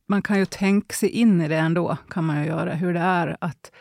man 0.06 0.22
kan 0.22 0.38
ju 0.38 0.46
tänka 0.46 0.94
sig 0.94 1.08
in 1.08 1.40
i 1.40 1.48
det 1.48 1.56
ändå, 1.56 1.96
kan 2.10 2.24
man 2.24 2.40
ju 2.40 2.46
göra. 2.46 2.74
Hur 2.74 2.94
det 2.94 3.00
är 3.00 3.36
att, 3.40 3.72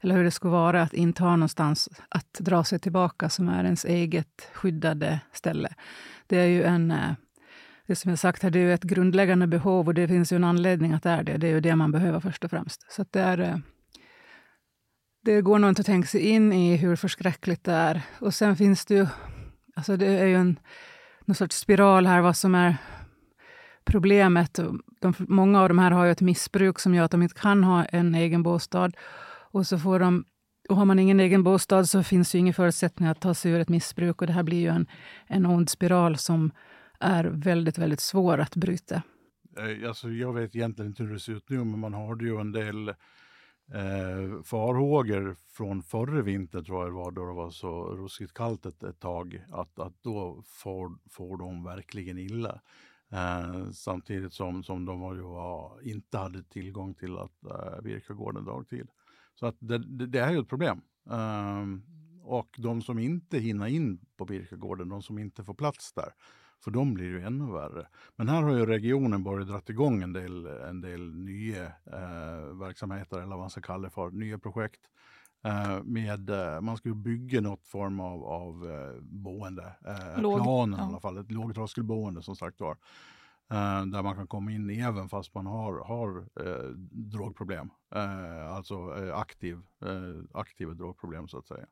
eller 0.00 0.14
hur 0.14 0.24
det 0.24 0.30
skulle 0.30 0.52
vara 0.52 0.82
att 0.82 0.94
inte 0.94 1.22
ha 1.22 1.36
någonstans 1.36 1.88
att 2.08 2.32
dra 2.32 2.64
sig 2.64 2.78
tillbaka 2.78 3.28
som 3.28 3.48
är 3.48 3.64
ens 3.64 3.84
eget 3.84 4.50
skyddade 4.52 5.20
ställe. 5.32 5.74
Det 6.26 6.38
är 6.38 6.46
ju 6.46 6.62
en 6.62 6.90
eh, 6.90 7.12
det 7.88 7.96
som 7.96 8.08
jag 8.08 8.18
sagt 8.18 8.42
här, 8.42 8.50
det 8.50 8.58
är 8.58 8.74
ett 8.74 8.82
grundläggande 8.82 9.46
behov 9.46 9.86
och 9.86 9.94
det 9.94 10.08
finns 10.08 10.32
ju 10.32 10.36
en 10.36 10.44
anledning 10.44 10.92
att 10.92 11.02
det 11.02 11.10
är 11.10 11.22
det. 11.22 11.36
Det 11.36 11.46
är 11.46 11.50
ju 11.50 11.60
det 11.60 11.76
man 11.76 11.92
behöver 11.92 12.20
först 12.20 12.44
och 12.44 12.50
främst. 12.50 12.92
Så 12.92 13.04
det, 13.10 13.20
är, 13.20 13.38
eh, 13.38 13.56
det 15.24 15.40
går 15.40 15.58
nog 15.58 15.70
inte 15.70 15.80
att 15.80 15.86
tänka 15.86 16.08
sig 16.08 16.20
in 16.20 16.52
i 16.52 16.76
hur 16.76 16.96
förskräckligt 16.96 17.64
det 17.64 17.72
är. 17.72 18.02
Och 18.20 18.34
sen 18.34 18.56
finns 18.56 18.86
det 18.86 18.94
ju, 18.94 19.06
alltså 19.76 19.96
det 19.96 20.06
är 20.06 20.26
ju 20.26 20.36
en 20.36 20.58
någon 21.24 21.34
sorts 21.34 21.56
spiral 21.56 22.06
här 22.06 22.20
vad 22.20 22.36
som 22.36 22.54
är 22.54 22.76
problemet. 23.84 24.60
De, 25.00 25.14
många 25.18 25.60
av 25.60 25.68
de 25.68 25.78
här 25.78 25.90
har 25.90 26.04
ju 26.04 26.10
ett 26.10 26.20
missbruk 26.20 26.78
som 26.78 26.94
gör 26.94 27.04
att 27.04 27.10
de 27.10 27.22
inte 27.22 27.40
kan 27.40 27.64
ha 27.64 27.84
en 27.84 28.14
egen 28.14 28.42
bostad. 28.42 28.96
Och 29.50 29.66
så 29.66 29.78
får 29.78 29.98
de 29.98 30.24
och 30.68 30.76
har 30.76 30.84
man 30.84 30.98
ingen 30.98 31.20
egen 31.20 31.42
bostad 31.42 31.88
så 31.88 32.02
finns 32.02 32.34
ju 32.34 32.38
ingen 32.38 32.54
förutsättning 32.54 33.08
att 33.08 33.20
ta 33.20 33.34
sig 33.34 33.52
ur 33.52 33.60
ett 33.60 33.68
missbruk. 33.68 34.20
Och 34.20 34.26
det 34.26 34.32
här 34.32 34.42
blir 34.42 34.60
ju 34.60 34.68
en, 34.68 34.86
en 35.26 35.46
ond 35.46 35.70
spiral 35.70 36.16
som 36.16 36.50
är 37.00 37.24
väldigt, 37.24 37.78
väldigt 37.78 38.00
svår 38.00 38.38
att 38.38 38.56
bryta. 38.56 39.02
Eh, 39.56 39.88
alltså, 39.88 40.10
jag 40.10 40.32
vet 40.32 40.56
egentligen 40.56 40.90
inte 40.90 41.02
hur 41.02 41.12
det 41.12 41.20
ser 41.20 41.32
ut 41.32 41.50
nu, 41.50 41.56
men 41.56 41.78
man 41.78 41.94
hörde 41.94 42.24
ju 42.24 42.40
en 42.40 42.52
del 42.52 42.88
eh, 42.88 44.42
farhågor 44.44 45.36
från 45.48 45.82
förra 45.82 46.22
vintern, 46.22 46.64
tror 46.64 46.78
jag 46.78 46.88
det 46.88 46.96
var, 46.96 47.10
då 47.10 47.26
det 47.26 47.34
var 47.34 47.50
så 47.50 47.96
ruskigt 47.96 48.34
kallt 48.34 48.66
ett, 48.66 48.82
ett 48.82 49.00
tag, 49.00 49.44
att, 49.50 49.78
att 49.78 50.02
då 50.02 50.42
får, 50.46 50.98
får 51.10 51.38
de 51.38 51.64
verkligen 51.64 52.18
illa. 52.18 52.60
Eh, 53.10 53.70
samtidigt 53.70 54.32
som, 54.32 54.62
som 54.64 54.84
de 54.84 55.00
var, 55.00 55.14
var, 55.14 55.80
inte 55.82 56.18
hade 56.18 56.42
tillgång 56.42 56.94
till 56.94 57.18
att 57.18 57.44
eh, 57.44 57.82
virka 57.82 58.14
gården 58.14 58.44
dagtid. 58.44 58.88
Så 59.34 59.46
att 59.46 59.56
det, 59.58 59.78
det, 59.78 60.06
det 60.06 60.18
är 60.18 60.32
ju 60.32 60.38
ett 60.38 60.48
problem. 60.48 60.80
Eh, 61.10 61.64
och 62.22 62.56
de 62.58 62.82
som 62.82 62.98
inte 62.98 63.38
hinner 63.38 63.66
in 63.66 64.06
på 64.16 64.24
Birkagården, 64.24 64.88
de 64.88 65.02
som 65.02 65.18
inte 65.18 65.44
får 65.44 65.54
plats 65.54 65.92
där, 65.92 66.12
för 66.64 66.70
dem 66.70 66.94
blir 66.94 67.12
det 67.12 67.26
ännu 67.26 67.52
värre. 67.52 67.86
Men 68.16 68.28
här 68.28 68.42
har 68.42 68.50
ju 68.50 68.66
regionen 68.66 69.24
börjat 69.24 69.48
dra 69.48 69.60
igång 69.66 70.02
en 70.02 70.12
del, 70.12 70.46
en 70.46 70.80
del 70.80 71.14
nya 71.14 71.64
eh, 71.66 72.58
verksamheter, 72.60 73.16
eller 73.16 73.30
vad 73.30 73.38
man 73.38 73.50
ska 73.50 73.60
kalla 73.60 73.88
det 73.88 73.90
för, 73.94 74.10
nya 74.10 74.38
projekt. 74.38 74.80
Eh, 75.44 75.82
med, 75.82 76.30
eh, 76.30 76.60
man 76.60 76.76
ska 76.76 76.94
bygga 76.94 77.40
något 77.40 77.66
form 77.66 78.00
av, 78.00 78.24
av 78.24 78.70
eh, 78.70 79.00
boende, 79.02 79.76
eh, 79.86 80.22
Låg, 80.22 80.42
planen 80.42 80.78
ja. 80.78 80.84
i 80.84 80.88
alla 80.88 81.00
fall, 81.00 81.18
ett 81.18 81.32
lågtröskelboende 81.32 82.22
som 82.22 82.36
sagt 82.36 82.60
var. 82.60 82.76
Uh, 83.52 83.86
där 83.86 84.02
man 84.02 84.14
kan 84.14 84.26
komma 84.26 84.52
in 84.52 84.70
även 84.70 85.08
fast 85.08 85.34
man 85.34 85.46
har, 85.46 85.84
har 85.84 86.18
uh, 86.18 86.70
drogproblem. 86.90 87.70
Uh, 87.96 88.52
alltså 88.52 88.90
aktiv, 89.14 89.60
aktiva 90.32 90.74
drogproblem 90.74 91.28
så 91.28 91.38
att 91.38 91.46
säga. 91.46 91.66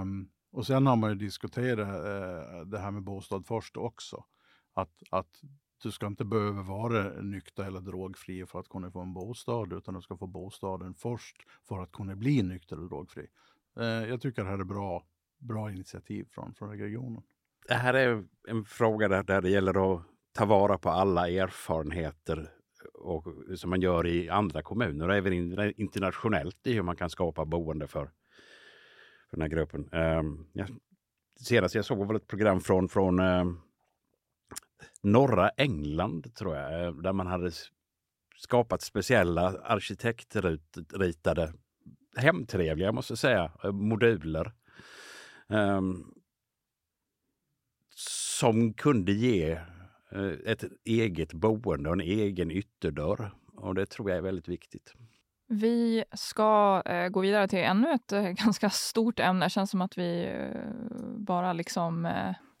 Um, 0.00 0.28
och 0.50 0.66
sen 0.66 0.86
har 0.86 0.96
man 0.96 1.10
ju 1.10 1.16
diskuterat 1.16 1.88
eh, 1.88 2.60
det 2.66 2.78
här 2.78 2.90
med 2.90 3.02
bostad 3.02 3.46
först 3.46 3.76
också. 3.76 4.24
Att, 4.74 5.02
att 5.10 5.40
du 5.82 5.90
ska 5.90 6.06
inte 6.06 6.24
behöva 6.24 6.62
vara 6.62 7.20
nykter 7.20 7.64
eller 7.64 7.80
drogfri 7.80 8.46
för 8.46 8.60
att 8.60 8.68
kunna 8.68 8.90
få 8.90 9.00
en 9.00 9.14
bostad, 9.14 9.72
utan 9.72 9.94
du 9.94 10.02
ska 10.02 10.16
få 10.16 10.26
bostaden 10.26 10.94
först 10.94 11.36
för 11.68 11.78
att 11.78 11.92
kunna 11.92 12.16
bli 12.16 12.42
nykter 12.42 12.78
och 12.78 12.88
drogfri. 12.88 13.26
Eh, 13.80 13.84
jag 13.84 14.20
tycker 14.20 14.42
det 14.42 14.48
här 14.48 14.58
är 14.58 14.64
bra, 14.64 15.04
bra 15.38 15.70
initiativ 15.70 16.26
från, 16.30 16.54
från 16.54 16.78
regionen. 16.78 17.22
Det 17.68 17.74
här 17.74 17.94
är 17.94 18.24
en 18.48 18.64
fråga 18.64 19.08
där, 19.08 19.22
där 19.22 19.42
det 19.42 19.50
gäller 19.50 19.94
att 19.94 20.02
ta 20.32 20.44
vara 20.44 20.78
på 20.78 20.90
alla 20.90 21.28
erfarenheter 21.28 22.50
och, 22.94 23.26
som 23.56 23.70
man 23.70 23.80
gör 23.80 24.06
i 24.06 24.28
andra 24.28 24.62
kommuner 24.62 25.08
och 25.08 25.14
även 25.14 25.32
internationellt 25.76 26.66
i 26.66 26.72
hur 26.72 26.82
man 26.82 26.96
kan 26.96 27.10
skapa 27.10 27.44
boende 27.44 27.86
för, 27.86 28.10
för 29.30 29.36
den 29.36 29.42
här 29.42 29.48
gruppen. 29.48 29.88
Um, 29.92 30.46
ja, 30.52 30.66
senast 31.40 31.74
jag 31.74 31.84
såg 31.84 32.06
var 32.06 32.14
ett 32.14 32.26
program 32.26 32.60
från, 32.60 32.88
från 32.88 33.20
um, 33.20 33.60
norra 35.02 35.48
England, 35.48 36.34
tror 36.34 36.56
jag, 36.56 36.84
eh, 36.84 36.92
där 36.92 37.12
man 37.12 37.26
hade 37.26 37.50
skapat 38.36 38.82
speciella 38.82 39.48
arkitektritade 39.48 41.52
hemtrevliga, 42.16 42.92
måste 42.92 43.12
jag 43.12 43.18
säga, 43.18 43.52
eh, 43.64 43.72
moduler. 43.72 44.52
Um, 45.48 46.14
som 47.94 48.72
kunde 48.72 49.12
ge 49.12 49.60
uh, 50.16 50.34
ett 50.44 50.64
eget 50.84 51.32
boende 51.32 51.88
och 51.88 51.94
en 51.94 52.00
egen 52.00 52.50
ytterdörr. 52.50 53.30
Och 53.54 53.74
det 53.74 53.86
tror 53.86 54.10
jag 54.10 54.18
är 54.18 54.22
väldigt 54.22 54.48
viktigt. 54.48 54.94
Vi 55.52 56.04
ska 56.12 56.82
eh, 56.86 57.08
gå 57.08 57.20
vidare 57.20 57.48
till 57.48 57.58
ännu 57.58 57.92
ett 57.92 58.12
eh, 58.12 58.22
ganska 58.22 58.70
stort 58.70 59.20
ämne. 59.20 59.46
Det 59.46 59.50
känns 59.50 59.70
som 59.70 59.82
att 59.82 59.98
vi 59.98 60.24
eh, 60.24 60.60
bara 61.16 61.52
liksom... 61.52 62.02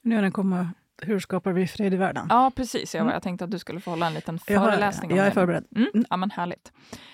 Nu 0.02 0.14
när 0.14 0.22
den 0.22 0.32
kommer 0.32 0.68
hur 1.02 1.18
skapar 1.18 1.52
vi 1.52 1.66
fred 1.66 1.94
i 1.94 1.96
världen? 1.96 2.26
Ja, 2.30 2.52
precis. 2.56 2.94
Eva. 2.94 3.02
Mm. 3.02 3.12
Jag 3.12 3.22
tänkte 3.22 3.44
att 3.44 3.50
du 3.50 3.58
skulle 3.58 3.80
få 3.80 3.90
hålla 3.90 4.06
en 4.06 4.14
liten 4.14 4.38
föreläsning. 4.38 5.10
Jag, 5.10 5.16
har, 5.16 5.24
jag 5.24 5.26
är 5.26 5.34
förberedd. 5.34 5.66
Mm. 5.76 6.04
Ja, 6.10 6.16
men 6.16 6.30
härligt. 6.30 6.72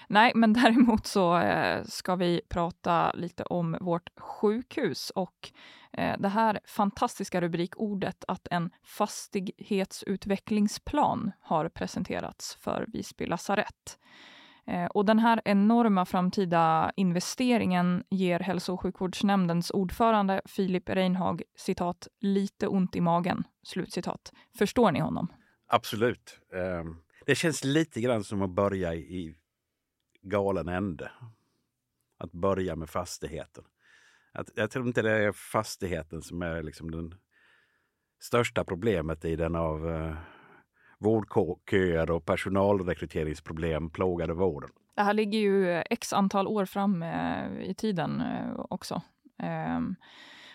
Nej, 0.09 0.33
men 0.35 0.53
däremot 0.53 1.07
så 1.07 1.39
eh, 1.39 1.85
ska 1.85 2.17
vi 2.17 2.41
prata 2.49 3.13
lite 3.13 3.43
om 3.43 3.77
vårt 3.81 4.11
sjukhus 4.21 5.11
och 5.11 5.51
eh, 5.93 6.17
det 6.19 6.29
här 6.29 6.61
fantastiska 6.67 7.41
rubrikordet 7.41 8.25
att 8.29 8.49
en 8.51 8.71
fastighetsutvecklingsplan 8.85 11.33
har 11.41 11.69
presenterats 11.69 12.57
för 12.61 12.87
Visby 12.93 13.27
lasarett. 13.27 13.99
Eh, 14.67 14.87
och 14.87 15.05
den 15.05 15.19
här 15.19 15.43
enorma 15.45 16.05
framtida 16.05 16.93
investeringen 16.97 18.05
ger 18.11 18.41
Hälso 18.41 18.73
och 18.73 18.81
sjukvårdsnämndens 18.81 19.71
ordförande 19.71 20.43
Filip 20.45 20.89
Reinhag 20.89 21.43
citat, 21.57 22.09
lite 22.21 22.69
ont 22.69 22.97
i 22.97 23.01
magen. 23.01 23.45
Slutcitat. 23.63 24.33
Förstår 24.59 24.93
ni 24.93 25.01
honom? 25.01 25.33
Absolut. 25.67 26.41
Ehm, 26.55 26.97
det 27.27 27.35
känns 27.35 27.65
lite 27.65 28.01
grann 28.01 28.25
som 28.25 28.43
att 28.43 28.51
börja 28.51 28.95
i 28.95 29.37
galen 30.23 30.69
ände. 30.69 31.11
Att 32.19 32.33
börja 32.33 32.77
med 32.77 32.91
fastigheten. 32.91 33.65
Jag 34.55 34.71
tror 34.71 34.87
inte 34.87 35.03
det 35.03 35.13
är 35.13 35.33
fastigheten 35.33 36.23
som 36.23 36.43
är 36.43 36.63
liksom 36.63 36.91
den 36.91 37.15
största 38.21 38.65
problemet 38.65 39.25
i 39.25 39.37
den 39.37 39.57
av 39.57 39.91
eh, 39.91 40.17
vårdköer 40.99 42.11
och 42.11 42.25
personalrekryteringsproblem 42.25 43.91
plågade 43.91 44.35
vården. 44.35 44.71
Det 44.97 45.03
här 45.03 45.15
ligger 45.15 45.39
ju 45.39 45.83
x 45.91 46.13
antal 46.13 46.47
år 46.47 46.65
fram 46.65 47.03
eh, 47.03 47.61
i 47.63 47.75
tiden 47.75 48.21
eh, 48.21 48.61
också. 48.71 49.03
Ehm, 49.43 49.97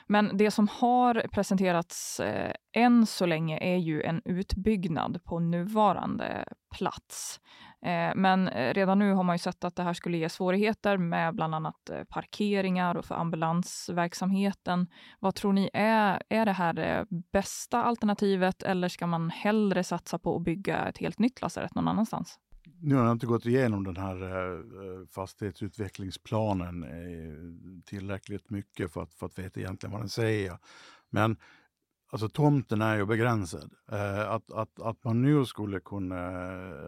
men 0.08 0.38
det 0.38 0.52
som 0.52 0.68
har 0.68 1.26
presenterats 1.32 2.20
eh, 2.20 2.54
än 2.74 3.06
så 3.06 3.26
länge 3.26 3.60
är 3.62 3.78
ju 3.78 4.02
en 4.02 4.22
utbyggnad 4.26 5.24
på 5.24 5.40
nuvarande 5.40 6.46
plats. 6.78 7.40
Eh, 7.86 8.12
men 8.16 8.48
eh, 8.48 8.74
redan 8.74 9.00
nu 9.00 9.14
har 9.14 9.24
man 9.24 9.36
ju 9.36 9.40
sett 9.40 9.64
att 9.64 9.76
det 9.76 9.84
här 9.84 9.94
skulle 9.94 10.18
ge 10.18 10.30
svårigheter 10.30 10.98
med 10.98 11.36
bland 11.36 11.56
annat 11.56 11.90
eh, 11.90 12.04
parkeringar 12.04 12.96
och 12.96 13.06
för 13.06 13.16
ambulansverksamheten. 13.16 14.88
Vad 15.20 15.36
tror 15.36 15.54
ni, 15.54 15.70
är, 15.74 16.22
är 16.30 16.46
det 16.46 16.52
här 16.52 16.74
det 16.74 17.06
bästa 17.32 17.84
alternativet 17.84 18.64
eller 18.64 18.88
ska 18.88 19.08
man 19.08 19.30
hellre 19.30 19.84
satsa 19.84 20.20
på 20.20 20.36
att 20.36 20.44
bygga 20.44 20.86
ett 20.86 20.98
helt 20.98 21.20
nytt 21.20 21.42
lasarett 21.42 21.76
någon 21.76 21.88
annanstans? 21.88 22.40
Nu 22.80 22.96
har 22.96 23.04
jag 23.04 23.12
inte 23.12 23.26
gått 23.26 23.46
igenom 23.46 23.84
den 23.84 23.98
här 23.98 25.08
fastighetsutvecklingsplanen 25.14 26.86
tillräckligt 27.86 28.50
mycket 28.50 28.94
för 28.94 29.04
att, 29.04 29.14
för 29.14 29.26
att 29.26 29.40
veta 29.40 29.60
egentligen 29.60 29.92
vad 29.92 30.02
den 30.02 30.10
säger. 30.10 30.58
Men 31.10 31.38
Alltså 32.14 32.30
tomten 32.30 32.82
är 32.82 32.98
ju 32.98 33.06
begränsad. 33.06 33.74
Eh, 33.92 34.32
att, 34.32 34.52
att, 34.52 34.82
att, 34.82 35.04
man 35.04 35.22
nu 35.22 35.46
skulle 35.46 35.80
kunna, 35.80 36.28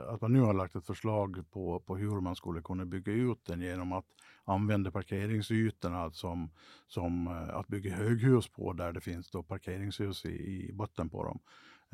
att 0.09 0.21
man 0.21 0.33
nu 0.33 0.41
har 0.41 0.53
lagt 0.53 0.75
ett 0.75 0.85
förslag 0.85 1.43
på, 1.51 1.79
på 1.79 1.97
hur 1.97 2.21
man 2.21 2.35
skulle 2.35 2.61
kunna 2.61 2.85
bygga 2.85 3.13
ut 3.13 3.45
den 3.45 3.61
genom 3.61 3.91
att 3.91 4.05
använda 4.45 4.91
parkeringsytorna 4.91 6.11
som, 6.11 6.49
som 6.87 7.27
eh, 7.27 7.55
att 7.55 7.67
bygga 7.67 7.95
höghus 7.95 8.47
på 8.47 8.73
där 8.73 8.91
det 8.91 9.01
finns 9.01 9.31
då 9.31 9.43
parkeringshus 9.43 10.25
i, 10.25 10.69
i 10.69 10.73
botten 10.73 11.09
på 11.09 11.23
dem. 11.23 11.39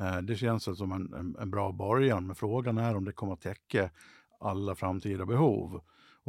Eh, 0.00 0.18
det 0.18 0.36
känns 0.36 0.78
som 0.78 0.92
en, 0.92 1.14
en, 1.14 1.36
en 1.40 1.50
bra 1.50 1.72
början, 1.72 2.26
men 2.26 2.36
frågan 2.36 2.78
är 2.78 2.96
om 2.96 3.04
det 3.04 3.12
kommer 3.12 3.32
att 3.32 3.40
täcka 3.40 3.90
alla 4.40 4.74
framtida 4.74 5.26
behov. 5.26 5.80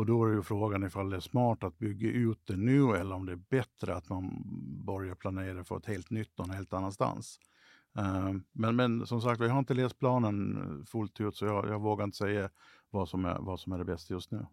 Och 0.01 0.07
då 0.07 0.25
är 0.25 0.29
ju 0.29 0.43
frågan 0.43 0.83
ifall 0.83 1.09
det 1.09 1.15
är 1.15 1.19
smart 1.19 1.63
att 1.63 1.79
bygga 1.79 2.09
ut 2.09 2.47
det 2.47 2.57
nu 2.57 2.95
eller 2.95 3.15
om 3.15 3.25
det 3.25 3.31
är 3.31 3.41
bättre 3.49 3.95
att 3.95 4.09
man 4.09 4.43
börjar 4.85 5.15
planera 5.15 5.63
för 5.63 5.77
ett 5.77 5.85
helt 5.85 6.09
nytt 6.09 6.37
någon 6.37 6.49
helt 6.49 6.73
annanstans. 6.73 7.39
Uh, 7.99 8.35
men, 8.51 8.75
men 8.75 9.07
som 9.07 9.21
sagt, 9.21 9.41
jag 9.41 9.49
har 9.49 9.59
inte 9.59 9.73
läst 9.73 9.99
planen 9.99 10.85
fullt 10.85 11.21
ut 11.21 11.35
så 11.35 11.45
jag, 11.45 11.69
jag 11.69 11.81
vågar 11.81 12.05
inte 12.05 12.17
säga 12.17 12.49
vad 12.89 13.09
som, 13.09 13.25
är, 13.25 13.37
vad 13.39 13.59
som 13.59 13.71
är 13.71 13.77
det 13.77 13.85
bästa 13.85 14.13
just 14.13 14.31
nu. 14.31 14.45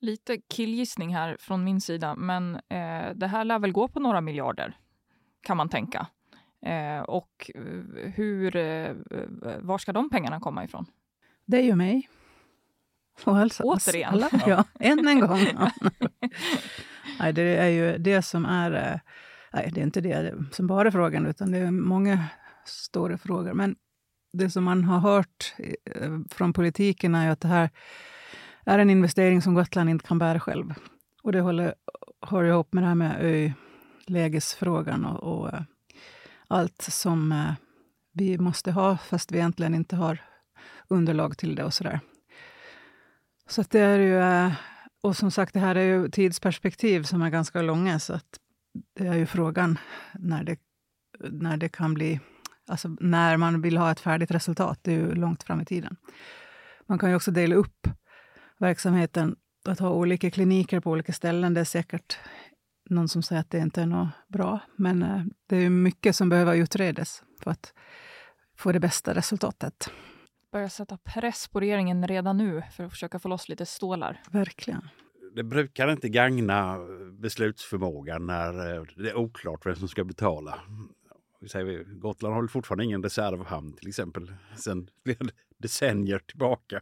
Lite 0.00 0.36
killgissning 0.48 1.14
här 1.14 1.36
från 1.40 1.64
min 1.64 1.80
sida, 1.80 2.14
men 2.14 2.54
eh, 2.54 3.14
det 3.14 3.26
här 3.26 3.44
lär 3.44 3.58
väl 3.58 3.72
gå 3.72 3.88
på 3.88 4.00
några 4.00 4.20
miljarder, 4.20 4.76
kan 5.42 5.56
man 5.56 5.68
tänka. 5.68 6.06
Eh, 6.66 7.02
och 7.02 7.50
eh, 7.54 8.10
hur, 8.14 8.56
eh, 8.56 8.94
var 9.60 9.78
ska 9.78 9.92
de 9.92 10.10
pengarna 10.10 10.40
komma 10.40 10.64
ifrån? 10.64 10.86
Det 11.44 11.56
är 11.56 11.64
ju 11.64 11.74
mig. 11.74 12.08
Och 13.24 13.38
alltså, 13.38 13.62
Återigen? 13.62 14.12
Alla, 14.12 14.30
ja, 14.46 14.64
än 14.80 15.08
en 15.08 15.20
gång. 15.20 15.46
nej, 17.18 17.32
det 17.32 17.42
är 17.42 17.68
ju 17.68 17.98
det 17.98 18.22
som 18.22 18.44
är... 18.44 18.72
Eh, 18.72 19.00
nej, 19.52 19.70
det 19.74 19.80
är 19.80 19.84
inte 19.84 20.00
det 20.00 20.34
som 20.52 20.66
bara 20.66 20.88
är 20.88 20.92
frågan, 20.92 21.26
utan 21.26 21.52
det 21.52 21.58
är 21.58 21.70
många 21.70 22.24
stora 22.64 23.18
frågor. 23.18 23.52
Men 23.52 23.76
det 24.32 24.50
som 24.50 24.64
man 24.64 24.84
har 24.84 24.98
hört 24.98 25.54
eh, 25.84 26.18
från 26.30 26.52
politiken 26.52 27.14
är 27.14 27.30
att 27.30 27.40
det 27.40 27.48
här 27.48 27.70
är 28.66 28.78
en 28.78 28.90
investering 28.90 29.42
som 29.42 29.54
Gotland 29.54 29.90
inte 29.90 30.06
kan 30.06 30.18
bära 30.18 30.40
själv. 30.40 30.74
Och 31.22 31.32
det 31.32 31.40
håller, 31.40 31.74
hör 32.20 32.44
ihop 32.44 32.72
med 32.72 32.82
det 32.82 32.88
här 32.88 32.94
med 32.94 33.54
ölägesfrågan 34.08 35.04
och, 35.04 35.22
och 35.22 35.54
eh, 35.54 35.62
allt 36.48 36.82
som 36.82 37.54
vi 38.12 38.38
måste 38.38 38.72
ha, 38.72 38.96
fast 38.96 39.32
vi 39.32 39.38
egentligen 39.38 39.74
inte 39.74 39.96
har 39.96 40.18
underlag 40.88 41.38
till 41.38 41.54
det 41.54 41.64
och 41.64 41.74
sådär. 41.74 42.00
Så 43.48 43.64
det 43.70 43.80
är 43.80 43.98
ju, 43.98 44.18
eh, 44.18 44.52
och 45.00 45.16
som 45.16 45.30
sagt, 45.30 45.54
det 45.54 45.60
här 45.60 45.74
är 45.74 45.84
ju 45.84 46.08
tidsperspektiv 46.08 47.02
som 47.02 47.22
är 47.22 47.30
ganska 47.30 47.62
långa, 47.62 47.98
så 47.98 48.14
att 48.14 48.38
det 48.94 49.06
är 49.06 49.14
ju 49.14 49.26
frågan 49.26 49.78
när 50.14 50.44
det, 50.44 50.56
när 51.20 51.56
det 51.56 51.68
kan 51.68 51.94
bli... 51.94 52.20
Alltså 52.66 52.88
när 53.00 53.36
man 53.36 53.62
vill 53.62 53.76
ha 53.76 53.90
ett 53.90 54.00
färdigt 54.00 54.30
resultat, 54.30 54.78
det 54.82 54.92
är 54.92 54.96
ju 54.96 55.14
långt 55.14 55.42
fram 55.42 55.60
i 55.60 55.64
tiden. 55.64 55.96
Man 56.86 56.98
kan 56.98 57.10
ju 57.10 57.16
också 57.16 57.30
dela 57.30 57.54
upp 57.54 57.88
verksamheten, 58.58 59.36
att 59.64 59.78
ha 59.78 59.90
olika 59.90 60.30
kliniker 60.30 60.80
på 60.80 60.90
olika 60.90 61.12
ställen. 61.12 61.54
Det 61.54 61.60
är 61.60 61.64
säkert 61.64 62.18
någon 62.90 63.08
som 63.08 63.22
säger 63.22 63.40
att 63.40 63.50
det 63.50 63.58
inte 63.58 63.82
är 63.82 63.86
något 63.86 64.08
bra, 64.28 64.60
men 64.76 65.02
eh, 65.02 65.24
det 65.46 65.56
är 65.56 65.70
mycket 65.70 66.16
som 66.16 66.28
behöver 66.28 66.54
utredas 66.54 67.22
för 67.42 67.50
att 67.50 67.72
få 68.56 68.72
det 68.72 68.80
bästa 68.80 69.14
resultatet 69.14 69.90
börja 70.52 70.68
sätta 70.68 70.96
press 70.96 71.48
på 71.48 71.60
regeringen 71.60 72.08
redan 72.08 72.36
nu 72.36 72.62
för 72.76 72.84
att 72.84 72.90
försöka 72.90 73.18
få 73.18 73.28
loss 73.28 73.48
lite 73.48 73.66
stålar. 73.66 74.20
Verkligen. 74.30 74.88
Det 75.34 75.42
brukar 75.42 75.88
inte 75.88 76.08
gagna 76.08 76.78
beslutsförmågan 77.12 78.26
när 78.26 78.76
eh, 78.76 78.82
det 78.96 79.10
är 79.10 79.16
oklart 79.16 79.66
vem 79.66 79.76
som 79.76 79.88
ska 79.88 80.04
betala. 80.04 80.60
Gotland 81.86 82.34
har 82.34 82.46
fortfarande 82.46 82.84
ingen 82.84 83.02
reservhamn 83.02 83.72
till 83.72 83.88
exempel 83.88 84.34
sen 84.56 84.88
flera 85.04 85.18
decennier 85.58 86.18
tillbaka. 86.18 86.80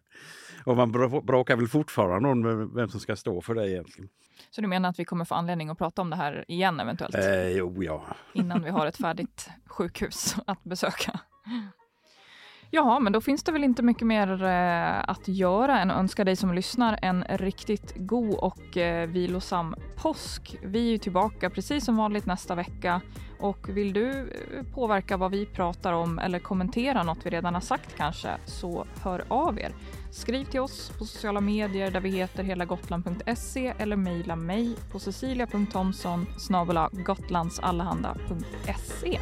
Och 0.64 0.76
man 0.76 0.92
bråkar 1.26 1.56
väl 1.56 1.68
fortfarande 1.68 2.28
om 2.28 2.74
vem 2.74 2.88
som 2.88 3.00
ska 3.00 3.16
stå 3.16 3.40
för 3.40 3.54
det 3.54 3.70
egentligen. 3.70 4.10
Så 4.50 4.60
du 4.60 4.66
menar 4.66 4.88
att 4.88 4.98
vi 4.98 5.04
kommer 5.04 5.24
få 5.24 5.34
anledning 5.34 5.68
att 5.68 5.78
prata 5.78 6.02
om 6.02 6.10
det 6.10 6.16
här 6.16 6.44
igen 6.48 6.80
eventuellt? 6.80 7.14
Eh, 7.14 7.48
jo, 7.48 7.82
ja. 7.82 8.04
Innan 8.32 8.62
vi 8.62 8.70
har 8.70 8.86
ett 8.86 8.96
färdigt 9.02 9.50
sjukhus 9.66 10.36
att 10.46 10.64
besöka? 10.64 11.20
Ja, 12.72 13.00
men 13.00 13.12
då 13.12 13.20
finns 13.20 13.42
det 13.42 13.52
väl 13.52 13.64
inte 13.64 13.82
mycket 13.82 14.06
mer 14.06 14.44
eh, 14.44 15.10
att 15.10 15.28
göra 15.28 15.80
än 15.80 15.90
att 15.90 15.98
önska 15.98 16.24
dig 16.24 16.36
som 16.36 16.54
lyssnar 16.54 16.98
en 17.02 17.24
riktigt 17.24 17.92
god 17.96 18.34
och 18.34 18.76
eh, 18.76 19.08
vilosam 19.08 19.74
påsk. 19.96 20.56
Vi 20.62 20.86
är 20.86 20.90
ju 20.90 20.98
tillbaka 20.98 21.50
precis 21.50 21.84
som 21.84 21.96
vanligt 21.96 22.26
nästa 22.26 22.54
vecka 22.54 23.00
och 23.40 23.68
vill 23.68 23.92
du 23.92 24.10
eh, 24.10 24.64
påverka 24.74 25.16
vad 25.16 25.30
vi 25.30 25.46
pratar 25.46 25.92
om 25.92 26.18
eller 26.18 26.38
kommentera 26.38 27.02
något 27.02 27.26
vi 27.26 27.30
redan 27.30 27.54
har 27.54 27.60
sagt 27.60 27.96
kanske 27.96 28.28
så 28.46 28.86
hör 29.02 29.24
av 29.28 29.58
er. 29.58 29.72
Skriv 30.10 30.44
till 30.44 30.60
oss 30.60 30.92
på 30.98 31.04
sociala 31.04 31.40
medier 31.40 31.90
där 31.90 32.00
vi 32.00 32.10
heter 32.10 32.42
helagotland.se 32.42 33.74
eller 33.78 33.96
mejla 33.96 34.36
mig 34.36 34.76
på 34.92 34.98
Cecilia.Thomson 34.98 36.26
gotlandsallehanda.se. 36.92 39.18